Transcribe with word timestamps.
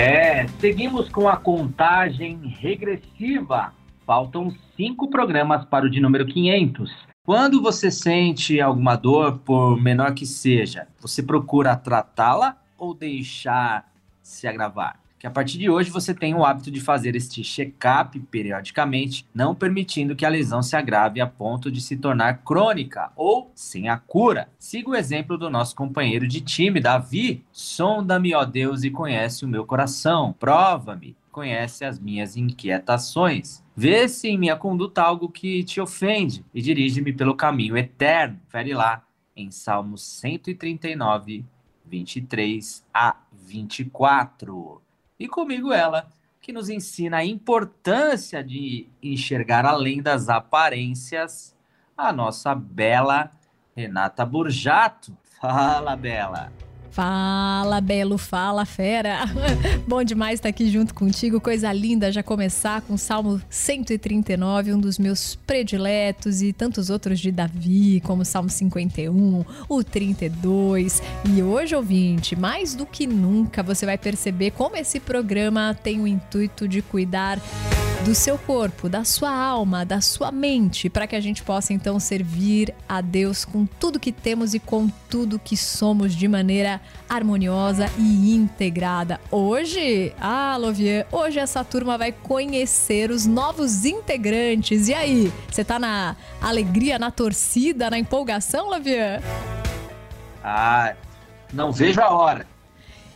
É, 0.00 0.46
seguimos 0.60 1.08
com 1.08 1.28
a 1.28 1.36
contagem 1.36 2.38
regressiva. 2.60 3.74
Faltam 4.06 4.54
cinco 4.76 5.10
programas 5.10 5.64
para 5.64 5.86
o 5.86 5.90
de 5.90 5.98
número 5.98 6.24
500. 6.24 6.88
Quando 7.26 7.60
você 7.60 7.90
sente 7.90 8.60
alguma 8.60 8.94
dor, 8.94 9.40
por 9.40 9.76
menor 9.76 10.14
que 10.14 10.24
seja, 10.24 10.86
você 11.00 11.20
procura 11.20 11.74
tratá-la 11.74 12.56
ou 12.78 12.94
deixar 12.94 13.90
se 14.22 14.46
agravar? 14.46 15.00
Que 15.18 15.26
a 15.26 15.30
partir 15.30 15.58
de 15.58 15.68
hoje 15.68 15.90
você 15.90 16.14
tem 16.14 16.32
o 16.32 16.44
hábito 16.44 16.70
de 16.70 16.80
fazer 16.80 17.16
este 17.16 17.42
check-up 17.42 18.18
periodicamente, 18.30 19.26
não 19.34 19.52
permitindo 19.52 20.14
que 20.14 20.24
a 20.24 20.28
lesão 20.28 20.62
se 20.62 20.76
agrave 20.76 21.20
a 21.20 21.26
ponto 21.26 21.72
de 21.72 21.80
se 21.80 21.96
tornar 21.96 22.44
crônica 22.44 23.10
ou 23.16 23.50
sem 23.52 23.88
a 23.88 23.98
cura. 23.98 24.48
Siga 24.60 24.90
o 24.90 24.94
exemplo 24.94 25.36
do 25.36 25.50
nosso 25.50 25.74
companheiro 25.74 26.28
de 26.28 26.40
time, 26.40 26.80
Davi. 26.80 27.44
Sonda-me, 27.50 28.32
ó 28.32 28.44
Deus, 28.44 28.84
e 28.84 28.90
conhece 28.90 29.44
o 29.44 29.48
meu 29.48 29.66
coração. 29.66 30.32
Prova-me, 30.38 31.16
conhece 31.32 31.84
as 31.84 31.98
minhas 31.98 32.36
inquietações. 32.36 33.64
Vê 33.76 34.08
se 34.08 34.28
em 34.28 34.38
minha 34.38 34.54
conduta 34.54 35.02
algo 35.02 35.28
que 35.28 35.64
te 35.64 35.80
ofende 35.80 36.44
e 36.54 36.62
dirige-me 36.62 37.12
pelo 37.12 37.34
caminho 37.34 37.76
eterno. 37.76 38.38
Fere 38.48 38.72
lá 38.72 39.02
em 39.34 39.50
Salmos 39.50 40.02
139, 40.02 41.44
23 41.84 42.84
a 42.94 43.16
24. 43.32 44.80
E 45.18 45.26
comigo 45.26 45.72
ela, 45.72 46.08
que 46.40 46.52
nos 46.52 46.68
ensina 46.68 47.18
a 47.18 47.24
importância 47.24 48.42
de 48.42 48.88
enxergar 49.02 49.66
além 49.66 50.00
das 50.00 50.28
aparências, 50.28 51.56
a 51.96 52.12
nossa 52.12 52.54
bela 52.54 53.30
Renata 53.74 54.24
Burjato. 54.24 55.16
Fala, 55.40 55.96
Bela! 55.96 56.52
Fala, 56.90 57.80
Belo, 57.80 58.18
fala, 58.18 58.64
fera! 58.64 59.20
Bom 59.86 60.02
demais 60.02 60.34
estar 60.34 60.48
aqui 60.48 60.70
junto 60.70 60.94
contigo, 60.94 61.40
coisa 61.40 61.72
linda 61.72 62.10
já 62.10 62.22
começar 62.22 62.80
com 62.82 62.94
o 62.94 62.98
Salmo 62.98 63.40
139, 63.48 64.74
um 64.74 64.80
dos 64.80 64.98
meus 64.98 65.36
prediletos, 65.46 66.42
e 66.42 66.52
tantos 66.52 66.90
outros 66.90 67.20
de 67.20 67.30
Davi, 67.30 68.00
como 68.04 68.22
o 68.22 68.24
Salmo 68.24 68.50
51, 68.50 69.44
o 69.68 69.84
32. 69.84 71.02
E 71.24 71.42
hoje, 71.42 71.76
ouvinte, 71.76 72.34
mais 72.34 72.74
do 72.74 72.84
que 72.84 73.06
nunca, 73.06 73.62
você 73.62 73.86
vai 73.86 73.98
perceber 73.98 74.52
como 74.52 74.76
esse 74.76 74.98
programa 74.98 75.76
tem 75.80 76.00
o 76.00 76.06
intuito 76.06 76.66
de 76.66 76.82
cuidar 76.82 77.38
do 78.04 78.14
seu 78.14 78.38
corpo, 78.38 78.88
da 78.88 79.04
sua 79.04 79.30
alma, 79.30 79.84
da 79.84 80.00
sua 80.00 80.30
mente, 80.30 80.88
para 80.88 81.06
que 81.06 81.16
a 81.16 81.20
gente 81.20 81.42
possa 81.42 81.72
então 81.72 81.98
servir 81.98 82.74
a 82.88 83.00
Deus 83.00 83.44
com 83.44 83.66
tudo 83.66 83.98
que 83.98 84.12
temos 84.12 84.54
e 84.54 84.58
com 84.58 84.88
tudo 85.10 85.38
que 85.38 85.56
somos 85.56 86.14
de 86.14 86.28
maneira 86.28 86.80
harmoniosa 87.08 87.86
e 87.98 88.34
integrada. 88.34 89.20
Hoje, 89.30 90.12
ah, 90.20 90.56
Lovier, 90.58 91.06
hoje 91.10 91.38
essa 91.38 91.64
turma 91.64 91.98
vai 91.98 92.12
conhecer 92.12 93.10
os 93.10 93.26
novos 93.26 93.84
integrantes. 93.84 94.88
E 94.88 94.94
aí, 94.94 95.32
você 95.50 95.64
tá 95.64 95.78
na 95.78 96.16
alegria, 96.40 96.98
na 96.98 97.10
torcida, 97.10 97.90
na 97.90 97.98
empolgação, 97.98 98.70
Lovier? 98.70 99.20
Ah, 100.42 100.94
não 101.52 101.72
vejo 101.72 102.00
a 102.00 102.10
hora. 102.10 102.57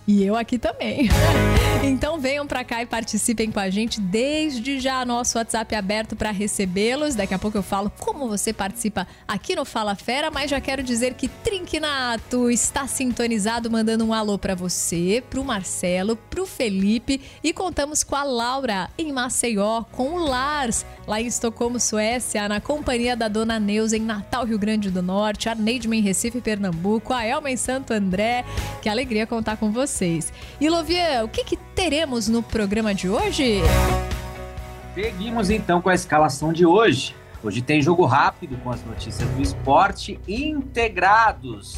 E 0.06 0.24
eu 0.24 0.36
aqui 0.36 0.58
também. 0.58 1.08
Então 1.84 2.20
venham 2.20 2.46
para 2.46 2.62
cá 2.62 2.80
e 2.80 2.86
participem 2.86 3.50
com 3.50 3.58
a 3.58 3.68
gente 3.68 4.00
desde 4.00 4.78
já 4.78 5.04
nosso 5.04 5.36
WhatsApp 5.36 5.74
aberto 5.74 6.14
para 6.14 6.30
recebê-los. 6.30 7.16
Daqui 7.16 7.34
a 7.34 7.38
pouco 7.40 7.58
eu 7.58 7.62
falo 7.62 7.90
como 7.98 8.28
você 8.28 8.52
participa 8.52 9.04
aqui 9.26 9.56
no 9.56 9.64
Fala 9.64 9.96
Fera, 9.96 10.30
mas 10.30 10.48
já 10.48 10.60
quero 10.60 10.80
dizer 10.80 11.14
que 11.14 11.26
Trinquinato 11.26 12.48
está 12.50 12.86
sintonizado 12.86 13.68
mandando 13.68 14.04
um 14.04 14.14
alô 14.14 14.38
para 14.38 14.54
você, 14.54 15.24
pro 15.28 15.42
Marcelo, 15.42 16.14
pro 16.14 16.46
Felipe 16.46 17.20
e 17.42 17.52
contamos 17.52 18.04
com 18.04 18.14
a 18.14 18.22
Laura 18.22 18.88
em 18.96 19.10
Maceió, 19.10 19.82
com 19.90 20.10
o 20.10 20.24
Lars 20.24 20.86
lá 21.04 21.20
em 21.20 21.26
Estocolmo, 21.26 21.80
Suécia, 21.80 22.48
na 22.48 22.60
companhia 22.60 23.16
da 23.16 23.26
Dona 23.26 23.58
Neuza 23.58 23.96
em 23.96 24.00
Natal, 24.00 24.44
Rio 24.44 24.58
Grande 24.58 24.88
do 24.88 25.02
Norte, 25.02 25.48
a 25.48 25.54
Neidman 25.54 25.98
em 25.98 26.02
Recife, 26.02 26.40
Pernambuco, 26.40 27.12
a 27.12 27.24
Elma 27.24 27.50
em 27.50 27.56
Santo 27.56 27.92
André. 27.92 28.44
Que 28.80 28.88
alegria 28.88 29.26
contar 29.26 29.56
com 29.56 29.70
vocês. 29.92 30.32
E 30.60 30.69
Lovier, 30.69 31.25
o 31.25 31.28
que, 31.28 31.44
que 31.44 31.56
teremos 31.56 32.26
no 32.28 32.42
programa 32.42 32.94
de 32.94 33.08
hoje? 33.08 33.60
Seguimos 34.94 35.50
então 35.50 35.80
com 35.80 35.91
a 35.91 35.94
escalação 35.94 36.53
de 36.53 36.64
hoje. 36.64 37.14
Hoje 37.44 37.60
tem 37.60 37.82
jogo 37.82 38.06
rápido 38.06 38.56
com 38.62 38.70
as 38.70 38.84
notícias 38.84 39.28
do 39.31 39.42
esporte 39.42 40.19
integrados. 40.26 41.70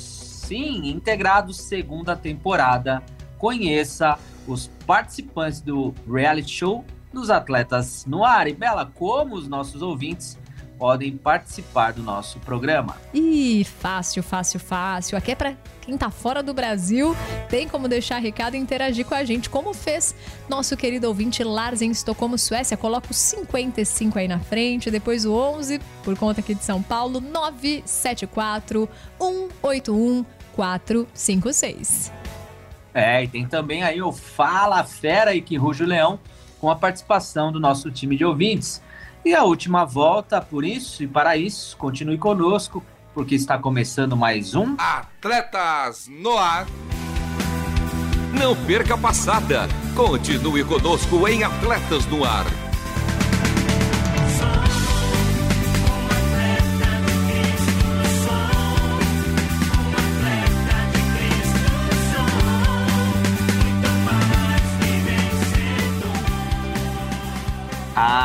Sim, 0.46 0.88
integrados 0.88 1.56
segunda 1.56 2.14
temporada. 2.14 3.02
Conheça 3.38 4.18
os 4.46 4.70
participantes 4.86 5.60
do 5.60 5.94
reality 6.06 6.50
show 6.50 6.84
dos 7.12 7.30
atletas 7.30 8.04
no 8.06 8.24
ar. 8.24 8.46
E 8.46 8.54
Bela, 8.54 8.90
como 8.94 9.36
os 9.36 9.48
nossos 9.48 9.80
ouvintes 9.80 10.38
podem 10.78 11.16
participar 11.16 11.92
do 11.92 12.02
nosso 12.02 12.38
programa? 12.40 12.96
Ih, 13.12 13.64
fácil, 13.64 14.22
fácil, 14.22 14.60
fácil. 14.60 15.16
Aqui 15.16 15.32
é 15.32 15.34
para 15.34 15.56
quem 15.80 15.96
tá 15.98 16.10
fora 16.10 16.42
do 16.42 16.54
Brasil, 16.54 17.14
tem 17.48 17.68
como 17.68 17.88
deixar 17.88 18.18
recado 18.18 18.54
e 18.54 18.58
interagir 18.58 19.04
com 19.04 19.14
a 19.14 19.24
gente, 19.24 19.50
como 19.50 19.74
fez 19.74 20.14
nosso 20.48 20.76
querido 20.76 21.06
ouvinte 21.08 21.44
Lars 21.44 21.82
em 21.82 21.90
Estocolmo, 21.90 22.38
Suécia. 22.38 22.76
Coloca 22.76 23.10
o 23.10 23.14
55 23.14 24.18
aí 24.18 24.26
na 24.26 24.40
frente, 24.40 24.90
depois 24.90 25.24
o 25.24 25.34
11, 25.34 25.80
por 26.02 26.16
conta 26.16 26.40
aqui 26.40 26.54
de 26.54 26.64
São 26.64 26.82
Paulo, 26.82 27.20
974 27.20 28.88
181 29.18 30.24
456. 30.54 32.12
É, 32.94 33.24
e 33.24 33.28
tem 33.28 33.44
também 33.44 33.82
aí 33.82 34.00
o 34.00 34.12
Fala 34.12 34.84
Fera 34.84 35.34
e 35.34 35.42
que 35.42 35.56
ruge 35.56 35.82
o 35.82 35.86
leão 35.86 36.18
com 36.60 36.70
a 36.70 36.76
participação 36.76 37.52
do 37.52 37.58
nosso 37.60 37.90
time 37.90 38.16
de 38.16 38.24
ouvintes. 38.24 38.80
E 39.24 39.34
a 39.34 39.42
última 39.42 39.86
volta, 39.86 40.40
por 40.40 40.64
isso 40.64 41.02
e 41.02 41.06
para 41.06 41.34
isso, 41.34 41.76
continue 41.78 42.18
conosco, 42.18 42.84
porque 43.14 43.34
está 43.34 43.58
começando 43.58 44.14
mais 44.14 44.54
um 44.54 44.76
Atletas 44.78 46.06
no 46.08 46.36
Ar. 46.36 46.66
Não 48.38 48.54
perca 48.66 48.94
a 48.94 48.98
passada. 48.98 49.66
Continue 49.96 50.62
conosco 50.64 51.26
em 51.26 51.42
Atletas 51.42 52.04
no 52.06 52.22
Ar. 52.22 52.44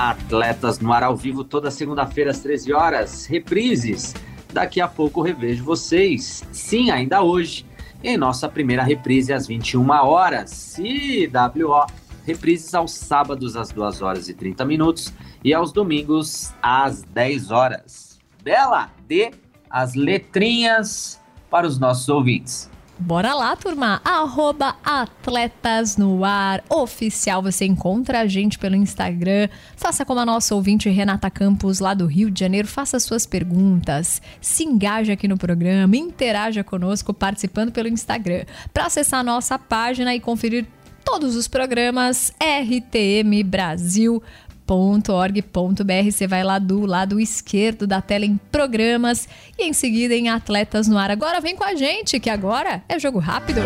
Atletas 0.10 0.80
no 0.80 0.92
ar 0.92 1.04
ao 1.04 1.16
vivo 1.16 1.44
toda 1.44 1.70
segunda-feira 1.70 2.32
às 2.32 2.40
13 2.40 2.74
horas, 2.74 3.28
reprises. 3.28 4.16
Daqui 4.52 4.82
a 4.82 4.88
pouco 4.88 5.22
revejo 5.22 5.64
vocês. 5.64 6.44
Sim, 6.52 6.90
ainda 6.90 7.22
hoje, 7.22 7.64
em 8.04 8.18
nossa 8.18 8.50
primeira 8.50 8.82
reprise 8.82 9.32
às 9.32 9.46
21 9.46 9.88
horas. 9.88 10.76
CWO, 10.76 11.86
reprises 12.26 12.74
aos 12.74 12.92
sábados 12.92 13.56
às 13.56 13.72
2 13.72 14.02
horas 14.02 14.28
e 14.28 14.34
30 14.34 14.66
minutos 14.66 15.14
e 15.44 15.54
aos 15.54 15.72
domingos 15.72 16.52
às 16.60 17.04
10 17.04 17.52
horas. 17.52 18.20
Bela, 18.42 18.90
dê 19.08 19.30
as 19.70 19.94
letrinhas 19.94 21.22
para 21.52 21.68
os 21.68 21.78
nossos 21.78 22.10
ouvintes. 22.10 22.68
Bora 23.02 23.34
lá, 23.34 23.56
turma! 23.56 24.02
Arroba 24.04 24.76
Atletas 24.84 25.96
no 25.96 26.26
Ar 26.26 26.62
Oficial. 26.70 27.42
Você 27.42 27.64
encontra 27.66 28.20
a 28.20 28.28
gente 28.28 28.60
pelo 28.60 28.76
Instagram. 28.76 29.48
Faça 29.78 30.04
como 30.04 30.20
a 30.20 30.26
nossa 30.26 30.54
ouvinte 30.54 30.90
Renata 30.90 31.30
Campos, 31.30 31.80
lá 31.80 31.94
do 31.94 32.06
Rio 32.06 32.30
de 32.30 32.42
Janeiro. 32.42 32.68
Faça 32.68 33.00
suas 33.00 33.26
perguntas. 33.26 34.22
Se 34.42 34.66
engaje 34.66 35.14
aqui 35.14 35.30
no 35.30 35.38
programa. 35.38 35.96
Interaja 35.96 36.62
conosco 36.62 37.14
participando 37.14 37.72
pelo 37.72 37.88
Instagram. 37.88 38.44
Para 38.74 38.88
acessar 38.88 39.22
a 39.22 39.24
nossa 39.24 39.58
página 39.58 40.14
e 40.14 40.20
conferir 40.20 40.68
todos 41.06 41.38
os 41.38 41.48
programas 41.48 42.34
RTM 42.38 43.44
Brasil 43.46 44.22
atleta.org.br. 44.70 46.12
Você 46.12 46.28
vai 46.28 46.44
lá 46.44 46.60
do 46.60 46.86
lado 46.86 47.20
esquerdo 47.20 47.88
da 47.88 48.02
tela 48.02 48.26
em 48.26 48.38
programas 48.52 49.28
e 49.58 49.64
em 49.64 49.74
seguida 49.74 50.14
em 50.14 50.30
Atletas 50.30 50.88
no 50.88 50.98
Ar. 50.98 51.10
Agora 51.10 51.42
vem 51.42 51.56
com 51.56 51.64
a 51.64 51.76
gente, 51.76 52.20
que 52.20 52.30
agora 52.30 52.84
é 52.88 53.00
jogo 53.00 53.20
rápido. 53.20 53.62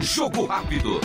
Jogo 0.00 0.44
rápido. 0.44 1.00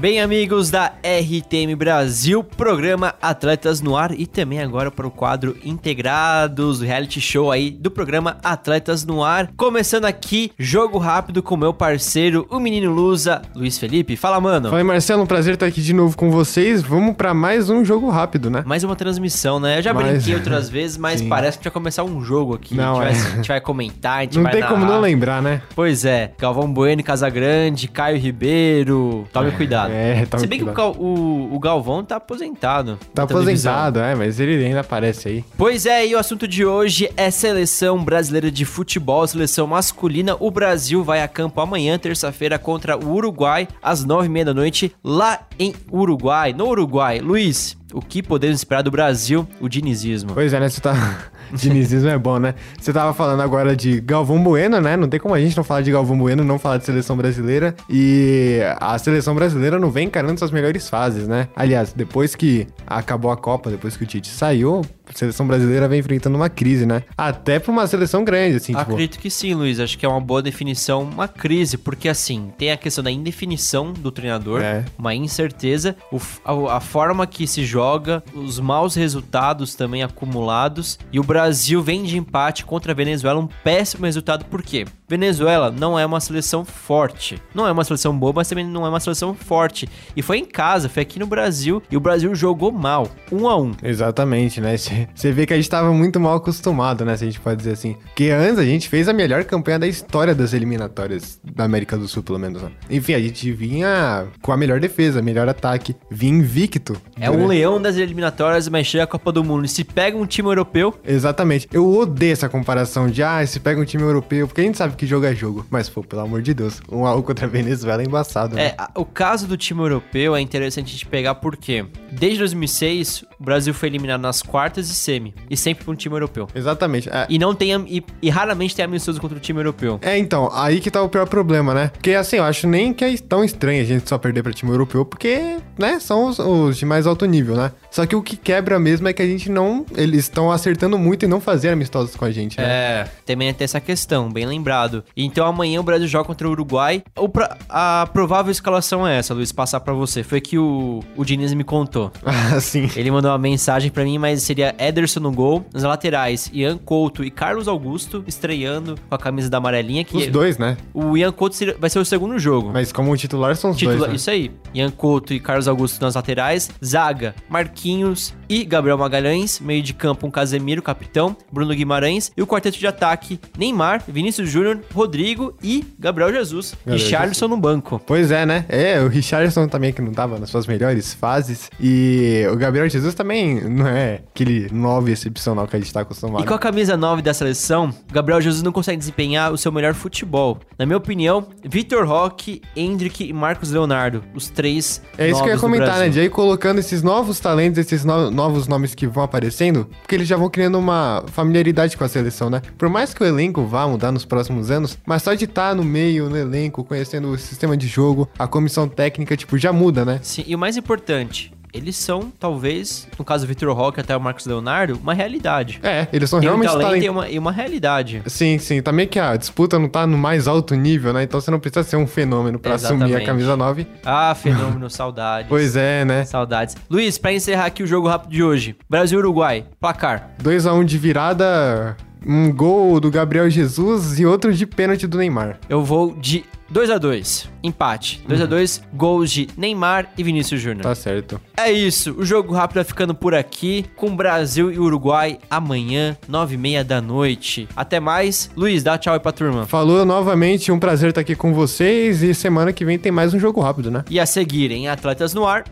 Bem, 0.00 0.18
amigos 0.18 0.70
da 0.70 0.94
RTM 1.04 1.76
Brasil, 1.76 2.42
programa 2.42 3.14
Atletas 3.20 3.82
no 3.82 3.98
Ar 3.98 4.18
e 4.18 4.26
também 4.26 4.58
agora 4.58 4.90
para 4.90 5.06
o 5.06 5.10
quadro 5.10 5.54
Integrados, 5.62 6.78
do 6.78 6.86
reality 6.86 7.20
show 7.20 7.52
aí 7.52 7.70
do 7.70 7.90
programa 7.90 8.38
Atletas 8.42 9.04
no 9.04 9.22
Ar. 9.22 9.50
Começando 9.58 10.06
aqui, 10.06 10.52
jogo 10.58 10.96
rápido 10.96 11.42
com 11.42 11.54
meu 11.54 11.74
parceiro, 11.74 12.46
o 12.48 12.58
menino 12.58 12.90
Lusa, 12.90 13.42
Luiz 13.54 13.78
Felipe. 13.78 14.16
Fala, 14.16 14.40
mano. 14.40 14.70
Fala, 14.70 14.82
Marcelo, 14.82 15.22
um 15.22 15.26
prazer 15.26 15.52
estar 15.52 15.66
aqui 15.66 15.82
de 15.82 15.92
novo 15.92 16.16
com 16.16 16.30
vocês. 16.30 16.80
Vamos 16.80 17.14
para 17.14 17.34
mais 17.34 17.68
um 17.68 17.84
jogo 17.84 18.08
rápido, 18.08 18.48
né? 18.48 18.62
Mais 18.64 18.82
uma 18.82 18.96
transmissão, 18.96 19.60
né? 19.60 19.80
Eu 19.80 19.82
já 19.82 19.92
Mas- 19.92 20.12
brinquei 20.12 20.34
outras 20.34 20.70
vezes, 20.70 20.96
mas 20.96 21.20
Sim. 21.20 21.28
parece 21.28 21.58
que 21.58 21.64
vai 21.64 21.72
começar 21.74 22.04
um 22.04 22.24
jogo 22.24 22.54
aqui. 22.54 22.74
Não, 22.74 22.98
a, 22.98 23.12
gente 23.12 23.18
é. 23.18 23.22
vai, 23.22 23.32
a 23.32 23.36
gente 23.36 23.48
vai 23.48 23.60
comentar, 23.60 24.18
a 24.20 24.22
gente 24.22 24.36
Não 24.36 24.44
vai 24.44 24.52
tem 24.52 24.62
como 24.62 24.86
não 24.86 24.98
lembrar, 24.98 25.42
né? 25.42 25.60
Pois 25.76 26.06
é, 26.06 26.32
Galvão 26.38 26.72
Bueno, 26.72 27.04
Casagrande, 27.04 27.86
Caio 27.86 28.18
Ribeiro. 28.18 29.28
Tome 29.30 29.50
cuidado. 29.50 29.89
É, 29.90 30.26
tome 30.26 30.40
Se 30.42 30.46
bem 30.46 30.58
que 30.58 30.64
o. 30.64 30.72
Gal- 30.72 30.96
o- 30.96 31.54
o 31.54 31.58
Galvão 31.58 32.04
tá 32.04 32.16
aposentado. 32.16 32.98
Tá 33.14 33.24
aposentado, 33.24 33.98
é, 34.00 34.14
mas 34.14 34.38
ele 34.40 34.64
ainda 34.64 34.80
aparece 34.80 35.28
aí. 35.28 35.44
Pois 35.56 35.86
é, 35.86 36.06
e 36.06 36.14
o 36.14 36.18
assunto 36.18 36.46
de 36.46 36.64
hoje 36.64 37.10
é 37.16 37.30
seleção 37.30 38.02
brasileira 38.04 38.50
de 38.50 38.64
futebol, 38.64 39.26
seleção 39.26 39.66
masculina. 39.66 40.36
O 40.38 40.50
Brasil 40.50 41.02
vai 41.02 41.22
a 41.22 41.28
campo 41.28 41.60
amanhã, 41.60 41.98
terça-feira, 41.98 42.58
contra 42.58 42.96
o 42.96 43.10
Uruguai, 43.12 43.66
às 43.82 44.04
nove 44.04 44.26
e 44.26 44.28
meia 44.28 44.44
da 44.46 44.54
noite, 44.54 44.94
lá 45.02 45.40
em 45.58 45.74
Uruguai, 45.92 46.52
no 46.52 46.68
Uruguai. 46.68 47.18
Luiz, 47.20 47.76
o 47.92 48.00
que 48.00 48.22
podemos 48.22 48.58
esperar 48.58 48.82
do 48.82 48.90
Brasil, 48.90 49.46
o 49.60 49.68
dinizismo? 49.68 50.32
Pois 50.34 50.52
é, 50.52 50.60
né? 50.60 50.68
Você 50.68 50.80
tá. 50.80 50.94
Dinizismo 51.52 52.08
é 52.08 52.16
bom, 52.16 52.38
né? 52.38 52.54
Você 52.80 52.92
tava 52.92 53.12
falando 53.12 53.40
agora 53.40 53.74
de 53.74 54.00
Galvão 54.00 54.40
Bueno, 54.40 54.80
né? 54.80 54.96
Não 54.96 55.08
tem 55.08 55.18
como 55.18 55.34
a 55.34 55.40
gente 55.40 55.56
não 55.56 55.64
falar 55.64 55.80
de 55.82 55.90
Galvão 55.90 56.16
Bueno, 56.16 56.44
não 56.44 56.60
falar 56.60 56.76
de 56.76 56.84
seleção 56.84 57.16
brasileira. 57.16 57.74
E 57.88 58.60
a 58.80 58.96
seleção 58.98 59.34
brasileira 59.34 59.78
não 59.78 59.90
vem 59.90 60.06
encarando 60.06 60.38
suas 60.38 60.52
melhores 60.52 60.88
fases, 60.88 61.26
né? 61.26 61.48
Aliás, 61.56 61.92
depois 61.92 62.36
que 62.36 62.68
acabou 62.86 63.32
a 63.32 63.36
Copa, 63.36 63.68
depois 63.68 63.96
que 63.96 64.04
o 64.04 64.06
Tite 64.06 64.28
saiu, 64.28 64.82
a 65.14 65.18
seleção 65.18 65.46
brasileira 65.46 65.88
vem 65.88 66.00
enfrentando 66.00 66.36
uma 66.36 66.48
crise, 66.48 66.86
né? 66.86 67.02
Até 67.16 67.58
pra 67.58 67.70
uma 67.72 67.86
seleção 67.86 68.24
grande, 68.24 68.56
assim, 68.56 68.72
tipo. 68.72 68.80
Acredito 68.80 69.18
que 69.18 69.30
sim, 69.30 69.54
Luiz. 69.54 69.80
Acho 69.80 69.98
que 69.98 70.06
é 70.06 70.08
uma 70.08 70.20
boa 70.20 70.42
definição, 70.42 71.02
uma 71.02 71.28
crise, 71.28 71.76
porque 71.76 72.08
assim, 72.08 72.52
tem 72.56 72.70
a 72.70 72.76
questão 72.76 73.02
da 73.04 73.10
indefinição 73.10 73.92
do 73.92 74.10
treinador, 74.10 74.60
É. 74.62 74.84
uma 74.98 75.14
incerteza, 75.14 75.96
a, 76.44 76.76
a 76.76 76.80
forma 76.80 77.26
que 77.26 77.46
se 77.46 77.64
joga, 77.64 78.22
os 78.34 78.58
maus 78.60 78.94
resultados 78.94 79.74
também 79.74 80.02
acumulados, 80.02 80.98
e 81.12 81.18
o 81.18 81.22
Brasil 81.24 81.82
vem 81.82 82.04
de 82.04 82.16
empate 82.16 82.64
contra 82.64 82.92
a 82.92 82.94
Venezuela, 82.94 83.40
um 83.40 83.48
péssimo 83.64 84.06
resultado, 84.06 84.44
por 84.44 84.62
quê? 84.62 84.84
Venezuela 85.08 85.70
não 85.72 85.98
é 85.98 86.06
uma 86.06 86.20
seleção 86.20 86.64
forte. 86.64 87.40
Não 87.54 87.66
é 87.66 87.72
uma 87.72 87.82
seleção 87.84 88.16
boa, 88.16 88.32
mas 88.36 88.48
também 88.48 88.64
não 88.66 88.86
é 88.86 88.88
uma 88.88 89.00
seleção 89.00 89.34
forte. 89.34 89.88
E 90.14 90.22
foi 90.22 90.38
em 90.38 90.44
casa, 90.44 90.88
foi 90.88 91.02
aqui 91.02 91.18
no 91.18 91.26
Brasil, 91.26 91.82
e 91.90 91.96
o 91.96 92.00
Brasil 92.00 92.32
jogou 92.34 92.70
mal, 92.70 93.08
um 93.32 93.48
a 93.48 93.56
um. 93.56 93.72
Exatamente, 93.82 94.60
né? 94.60 94.76
Você 95.14 95.32
vê 95.32 95.46
que 95.46 95.52
a 95.52 95.56
gente 95.56 95.68
tava 95.68 95.92
muito 95.92 96.18
mal 96.18 96.36
acostumado, 96.36 97.04
né? 97.04 97.16
Se 97.16 97.24
a 97.24 97.26
gente 97.26 97.40
pode 97.40 97.58
dizer 97.58 97.72
assim. 97.72 97.96
Porque 98.04 98.30
antes 98.30 98.58
a 98.58 98.64
gente 98.64 98.88
fez 98.88 99.08
a 99.08 99.12
melhor 99.12 99.44
campanha 99.44 99.78
da 99.78 99.86
história 99.86 100.34
das 100.34 100.52
eliminatórias 100.52 101.40
da 101.44 101.64
América 101.64 101.96
do 101.96 102.08
Sul, 102.08 102.22
pelo 102.22 102.38
menos. 102.38 102.62
Né? 102.62 102.70
Enfim, 102.90 103.14
a 103.14 103.20
gente 103.20 103.50
vinha 103.52 104.26
com 104.42 104.52
a 104.52 104.56
melhor 104.56 104.80
defesa, 104.80 105.22
melhor 105.22 105.48
ataque. 105.48 105.94
Vinha 106.10 106.38
invicto. 106.38 107.00
É 107.18 107.30
um 107.30 107.46
leão 107.46 107.80
das 107.80 107.96
eliminatórias, 107.96 108.68
mas 108.68 108.86
chega 108.86 109.04
a 109.04 109.06
Copa 109.06 109.32
do 109.32 109.44
Mundo. 109.44 109.64
E 109.64 109.68
se 109.68 109.84
pega 109.84 110.16
um 110.16 110.26
time 110.26 110.48
europeu, 110.48 110.98
Exatamente. 111.04 111.68
Eu 111.72 111.90
odeio 111.92 112.32
essa 112.32 112.48
comparação 112.48 113.08
de, 113.08 113.22
ah, 113.22 113.44
se 113.46 113.60
pega 113.60 113.80
um 113.80 113.84
time 113.84 114.02
europeu, 114.02 114.46
porque 114.46 114.60
a 114.60 114.64
gente 114.64 114.78
sabe 114.78 114.96
que 114.96 115.06
jogo 115.06 115.26
é 115.26 115.34
jogo. 115.34 115.66
Mas, 115.70 115.88
pô, 115.88 116.02
pelo 116.02 116.22
amor 116.22 116.42
de 116.42 116.54
Deus, 116.54 116.80
um 116.90 117.06
a 117.06 117.14
um 117.14 117.22
contra 117.22 117.46
a 117.46 117.48
Venezuela 117.48 118.02
é 118.02 118.06
embaçado, 118.06 118.56
né? 118.56 118.68
É, 118.68 118.76
o 118.94 119.04
caso 119.04 119.46
do 119.46 119.56
time 119.56 119.80
europeu 119.80 120.34
é 120.34 120.40
interessante 120.40 120.88
a 120.88 120.92
gente 120.92 121.06
pegar 121.06 121.36
porque 121.36 121.84
desde 122.12 122.38
2006 122.38 123.24
o 123.38 123.44
Brasil 123.44 123.72
foi 123.74 123.88
eliminado 123.88 124.20
nas 124.20 124.42
quartas 124.42 124.89
e 124.92 124.94
semi 124.96 125.34
e 125.48 125.56
sempre 125.56 125.84
por 125.84 125.92
um 125.92 125.96
time 125.96 126.14
europeu. 126.14 126.48
Exatamente. 126.54 127.08
É, 127.08 127.26
E 127.28 127.38
não 127.38 127.54
tem 127.54 127.70
e, 127.88 128.02
e 128.22 128.30
raramente 128.30 128.74
tem 128.74 128.84
amistoso 128.84 129.20
contra 129.20 129.36
o 129.36 129.40
time 129.40 129.60
europeu. 129.60 129.98
É, 130.02 130.16
então, 130.18 130.50
aí 130.52 130.80
que 130.80 130.90
tá 130.90 131.02
o 131.02 131.08
pior 131.08 131.26
problema, 131.26 131.72
né? 131.74 131.88
Porque, 131.92 132.12
assim, 132.14 132.36
eu 132.36 132.44
acho 132.44 132.66
nem 132.66 132.92
que 132.92 133.04
é 133.04 133.16
tão 133.18 133.44
estranho 133.44 133.82
a 133.82 133.84
gente 133.84 134.08
só 134.08 134.18
perder 134.18 134.42
pra 134.42 134.52
time 134.52 134.70
europeu, 134.70 135.04
porque, 135.04 135.56
né, 135.78 135.98
são 136.00 136.26
os, 136.26 136.38
os 136.38 136.76
de 136.76 136.84
mais 136.86 137.06
alto 137.06 137.24
nível, 137.26 137.56
né? 137.56 137.72
Só 137.90 138.06
que 138.06 138.14
o 138.16 138.22
que 138.22 138.36
quebra 138.36 138.78
mesmo 138.78 139.08
é 139.08 139.12
que 139.12 139.22
a 139.22 139.26
gente 139.26 139.50
não... 139.50 139.84
Eles 139.96 140.20
estão 140.20 140.50
acertando 140.50 140.98
muito 140.98 141.24
em 141.24 141.28
não 141.28 141.40
fazer 141.40 141.68
amistosos 141.70 142.14
com 142.16 142.24
a 142.24 142.30
gente, 142.30 142.58
né? 142.58 142.64
É, 142.66 143.08
também 143.26 143.52
tem 143.54 143.64
essa 143.64 143.80
questão, 143.80 144.30
bem 144.30 144.46
lembrado. 144.46 145.04
Então 145.16 145.46
amanhã 145.46 145.80
o 145.80 145.82
Brasil 145.82 146.06
joga 146.08 146.24
contra 146.24 146.46
o 146.48 146.50
Uruguai. 146.50 147.02
O 147.18 147.28
pra- 147.28 147.56
a 147.68 148.08
provável 148.12 148.50
escalação 148.50 149.06
é 149.06 149.18
essa, 149.18 149.34
Luiz, 149.34 149.52
passar 149.52 149.80
pra 149.80 149.92
você. 149.92 150.22
Foi 150.22 150.40
que 150.40 150.58
o, 150.58 151.00
o 151.16 151.24
Diniz 151.24 151.52
me 151.54 151.64
contou. 151.64 152.10
Assim. 152.54 152.88
Ele 152.96 153.10
mandou 153.10 153.30
uma 153.30 153.38
mensagem 153.38 153.90
pra 153.90 154.04
mim, 154.04 154.18
mas 154.18 154.42
seria 154.42 154.74
Ederson 154.80 155.20
no 155.20 155.30
gol, 155.32 155.64
nas 155.72 155.82
laterais, 155.82 156.50
Ian 156.52 156.78
Couto 156.78 157.22
e 157.22 157.30
Carlos 157.30 157.68
Augusto 157.68 158.24
estreando 158.26 158.94
com 159.08 159.14
a 159.14 159.18
camisa 159.18 159.48
da 159.50 159.58
amarelinha 159.58 160.02
que 160.04 160.16
Os 160.16 160.26
dois, 160.28 160.56
né? 160.58 160.76
o 160.94 161.16
Ian 161.16 161.32
Couto 161.32 161.56
vai 161.78 161.90
ser 161.90 161.98
o 161.98 162.04
segundo 162.04 162.38
jogo. 162.38 162.70
Mas 162.72 162.92
como 162.92 163.16
titular 163.16 163.54
são 163.56 163.70
os 163.70 163.76
Titula- 163.76 163.96
dois, 163.98 164.10
né? 164.10 164.16
Isso 164.16 164.30
aí. 164.30 164.50
Ian 164.74 164.90
Couto 164.90 165.34
e 165.34 165.40
Carlos 165.40 165.68
Augusto 165.68 166.00
nas 166.00 166.14
laterais. 166.14 166.70
Zaga, 166.84 167.34
Marquinhos 167.48 168.34
e 168.48 168.64
Gabriel 168.64 168.96
Magalhães. 168.98 169.60
Meio 169.60 169.82
de 169.82 169.92
campo, 169.92 170.26
um 170.26 170.30
Casemiro, 170.30 170.82
capitão. 170.82 171.36
Bruno 171.52 171.74
Guimarães. 171.74 172.30
E 172.36 172.42
o 172.42 172.46
quarteto 172.46 172.78
de 172.78 172.86
ataque, 172.86 173.38
Neymar, 173.58 174.02
Vinícius 174.08 174.48
Júnior, 174.48 174.80
Rodrigo 174.94 175.54
e 175.62 175.84
Gabriel 175.98 176.32
Jesus. 176.32 176.74
Gabriel 176.86 177.06
e 177.06 177.10
Charleston 177.10 177.48
no 177.48 177.56
banco. 177.56 178.00
Pois 178.06 178.30
é, 178.30 178.46
né? 178.46 178.64
É, 178.68 179.00
o 179.00 179.08
Richardson 179.08 179.68
também 179.68 179.92
que 179.92 180.00
não 180.00 180.12
tava 180.12 180.38
nas 180.38 180.50
suas 180.50 180.66
melhores 180.66 181.12
fases. 181.14 181.70
E 181.80 182.44
o 182.52 182.56
Gabriel 182.56 182.88
Jesus 182.88 183.14
também 183.14 183.60
não 183.68 183.86
é 183.86 184.20
aquele 184.34 184.59
9 184.72 185.12
excepcional 185.12 185.66
que 185.66 185.76
a 185.76 185.78
gente 185.78 185.92
tá 185.92 186.00
acostumado. 186.00 186.42
E 186.42 186.46
com 186.46 186.54
a 186.54 186.58
camisa 186.58 186.96
9 186.96 187.22
da 187.22 187.32
seleção, 187.32 187.92
Gabriel 188.12 188.40
Jesus 188.40 188.62
não 188.62 188.72
consegue 188.72 188.98
desempenhar 188.98 189.52
o 189.52 189.58
seu 189.58 189.70
melhor 189.72 189.94
futebol. 189.94 190.58
Na 190.78 190.84
minha 190.86 190.96
opinião, 190.98 191.46
Vitor 191.64 192.06
Roque, 192.06 192.60
Hendrick 192.76 193.24
e 193.24 193.32
Marcos 193.32 193.70
Leonardo. 193.70 194.22
Os 194.34 194.48
três 194.48 195.00
É 195.16 195.28
isso 195.30 195.42
que 195.42 195.48
eu 195.48 195.54
ia 195.54 195.58
comentar, 195.60 195.98
né? 195.98 196.08
De 196.08 196.20
aí 196.20 196.28
colocando 196.28 196.78
esses 196.78 197.02
novos 197.02 197.38
talentos, 197.40 197.78
esses 197.78 198.04
no- 198.04 198.30
novos 198.30 198.66
nomes 198.66 198.94
que 198.94 199.06
vão 199.06 199.22
aparecendo, 199.24 199.88
porque 200.02 200.14
eles 200.14 200.26
já 200.28 200.36
vão 200.36 200.48
criando 200.50 200.78
uma 200.78 201.24
familiaridade 201.28 201.96
com 201.96 202.04
a 202.04 202.08
seleção, 202.08 202.50
né? 202.50 202.62
Por 202.78 202.88
mais 202.88 203.14
que 203.14 203.22
o 203.22 203.26
elenco 203.26 203.64
vá 203.64 203.86
mudar 203.86 204.10
nos 204.12 204.24
próximos 204.24 204.70
anos, 204.70 204.98
mas 205.06 205.22
só 205.22 205.34
de 205.34 205.44
estar 205.44 205.74
no 205.74 205.84
meio, 205.84 206.28
no 206.28 206.36
elenco, 206.36 206.82
conhecendo 206.84 207.28
o 207.30 207.38
sistema 207.38 207.76
de 207.76 207.86
jogo, 207.86 208.28
a 208.38 208.46
comissão 208.46 208.88
técnica, 208.88 209.36
tipo, 209.36 209.56
já 209.58 209.72
muda, 209.72 210.04
né? 210.04 210.18
Sim, 210.22 210.44
e 210.46 210.54
o 210.54 210.58
mais 210.58 210.76
importante, 210.76 211.52
eles 211.72 211.96
são, 211.96 212.32
talvez, 212.38 213.06
no 213.18 213.24
caso 213.24 213.44
do 213.44 213.48
Vitor 213.48 213.74
Roque 213.74 214.00
até 214.00 214.16
o 214.16 214.20
Marcos 214.20 214.46
Leonardo, 214.46 214.98
uma 215.02 215.14
realidade. 215.14 215.80
É, 215.82 216.06
eles 216.12 216.28
são 216.28 216.40
Tem 216.40 216.48
um 216.48 216.52
realmente 216.52 216.82
talento 216.82 217.04
e 217.04 217.08
uma, 217.10 217.28
e 217.28 217.38
uma 217.38 217.52
realidade. 217.52 218.22
Sim, 218.26 218.58
sim. 218.58 218.82
Também 218.82 219.06
que 219.06 219.18
a 219.18 219.36
disputa 219.36 219.78
não 219.78 219.88
tá 219.88 220.06
no 220.06 220.18
mais 220.18 220.48
alto 220.48 220.74
nível, 220.74 221.12
né? 221.12 221.22
Então 221.22 221.40
você 221.40 221.50
não 221.50 221.60
precisa 221.60 221.82
ser 221.82 221.96
um 221.96 222.06
fenômeno 222.06 222.58
pra 222.58 222.74
assumir 222.74 223.14
a 223.14 223.24
camisa 223.24 223.56
9. 223.56 223.86
Ah, 224.04 224.34
fenômeno, 224.34 224.88
saudades. 224.90 225.48
Pois 225.48 225.76
é, 225.76 226.04
né? 226.04 226.24
Saudades. 226.24 226.76
Luiz, 226.88 227.18
pra 227.18 227.32
encerrar 227.32 227.66
aqui 227.66 227.82
o 227.82 227.86
jogo 227.86 228.08
rápido 228.08 228.30
de 228.30 228.42
hoje. 228.42 228.76
Brasil-Uruguai, 228.88 229.64
placar. 229.80 230.30
2x1 230.42 230.84
de 230.84 230.98
virada, 230.98 231.96
um 232.26 232.52
gol 232.52 233.00
do 233.00 233.10
Gabriel 233.10 233.48
Jesus 233.48 234.18
e 234.18 234.26
outro 234.26 234.52
de 234.52 234.66
pênalti 234.66 235.06
do 235.06 235.18
Neymar. 235.18 235.58
Eu 235.68 235.84
vou 235.84 236.14
de 236.14 236.44
2 236.70 236.90
a 236.90 236.98
2 236.98 237.50
empate. 237.62 238.22
2 238.26 238.40
a 238.42 238.46
2 238.46 238.82
gols 238.94 239.30
de 239.30 239.48
Neymar 239.56 240.08
e 240.16 240.22
Vinícius 240.22 240.60
Júnior. 240.60 240.82
Tá 240.82 240.94
certo. 240.94 241.40
É 241.56 241.70
isso, 241.70 242.14
o 242.16 242.24
jogo 242.24 242.54
rápido 242.54 242.76
vai 242.76 242.84
ficando 242.84 243.14
por 243.14 243.34
aqui, 243.34 243.84
com 243.96 244.14
Brasil 244.14 244.72
e 244.72 244.78
Uruguai 244.78 245.38
amanhã, 245.50 246.16
9 246.28 246.54
e 246.54 246.58
meia 246.58 246.84
da 246.84 247.00
noite. 247.00 247.68
Até 247.76 247.98
mais. 248.00 248.50
Luiz, 248.56 248.82
dá 248.82 248.96
tchau 248.96 249.14
aí 249.14 249.20
pra 249.20 249.32
turma. 249.32 249.66
Falou 249.66 250.04
novamente, 250.04 250.70
um 250.70 250.78
prazer 250.78 251.10
estar 251.10 251.20
aqui 251.20 251.34
com 251.34 251.52
vocês 251.52 252.22
e 252.22 252.34
semana 252.34 252.72
que 252.72 252.84
vem 252.84 252.98
tem 252.98 253.12
mais 253.12 253.34
um 253.34 253.38
jogo 253.38 253.60
rápido, 253.60 253.90
né? 253.90 254.04
E 254.08 254.20
a 254.20 254.24
seguir 254.24 254.70
em 254.70 254.88
Atletas 254.88 255.34
no 255.34 255.46
Ar. 255.46 255.64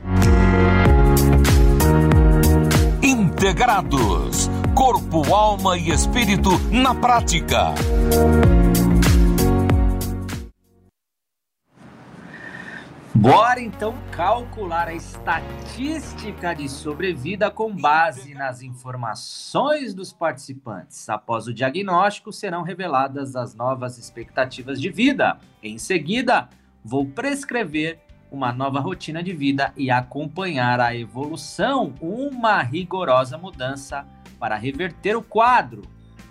Integrados. 3.03 4.51
Corpo, 4.75 5.33
alma 5.33 5.77
e 5.79 5.91
espírito 5.91 6.51
na 6.71 6.95
prática. 6.95 7.75
Bora 13.21 13.61
então 13.61 13.97
calcular 14.13 14.87
a 14.87 14.95
estatística 14.95 16.55
de 16.55 16.69
sobrevida 16.69 17.51
com 17.51 17.75
base 17.75 18.33
nas 18.33 18.63
informações 18.63 19.93
dos 19.93 20.13
participantes. 20.13 21.09
Após 21.09 21.49
o 21.49 21.53
diagnóstico, 21.53 22.33
serão 22.33 22.63
reveladas 22.63 23.35
as 23.35 23.57
novas 23.57 23.99
expectativas 23.99 24.81
de 24.81 24.89
vida. 24.89 25.37
Em 25.61 25.79
seguida, 25.79 26.49
vou 26.85 27.07
prescrever 27.07 27.99
uma 28.31 28.53
nova 28.53 28.79
rotina 28.79 29.21
de 29.21 29.33
vida 29.33 29.73
e 29.77 29.91
acompanhar 29.91 30.79
a 30.79 30.95
evolução, 30.95 31.93
uma 32.01 32.63
rigorosa 32.63 33.37
mudança 33.37 34.07
para 34.39 34.55
reverter 34.55 35.17
o 35.17 35.23
quadro. 35.23 35.83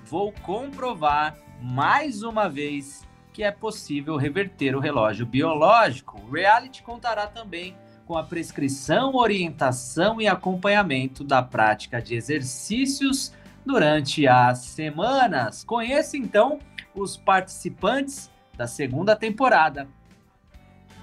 vou 0.06 0.32
comprovar 0.42 1.36
mais 1.62 2.24
uma 2.24 2.48
vez 2.48 3.07
que 3.38 3.44
é 3.44 3.52
possível 3.52 4.18
reverter 4.18 4.76
o 4.76 4.80
relógio 4.80 5.24
biológico. 5.24 6.20
O 6.28 6.32
reality 6.32 6.82
contará 6.82 7.28
também 7.28 7.78
com 8.04 8.18
a 8.18 8.24
prescrição, 8.24 9.14
orientação 9.14 10.20
e 10.20 10.28
acompanhamento 10.28 11.24
da 11.24 11.44
prática 11.44 12.02
de 12.02 12.16
exercícios 12.16 13.32
durante 13.64 14.28
as 14.28 14.58
semanas. 14.62 15.64
Conheça 15.64 16.18
então 16.18 16.58
os 16.96 17.16
participantes 17.16 18.28
da 18.58 18.66
segunda 18.66 19.16
temporada. 19.16 19.88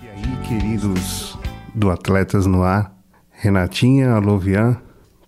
E 0.02 0.08
aí, 0.08 0.48
queridos 0.48 1.38
do 1.72 1.88
Atletas 1.88 2.46
no 2.46 2.64
Ar, 2.64 2.92
Renatinha, 3.30 4.10
Alovian, 4.10 4.76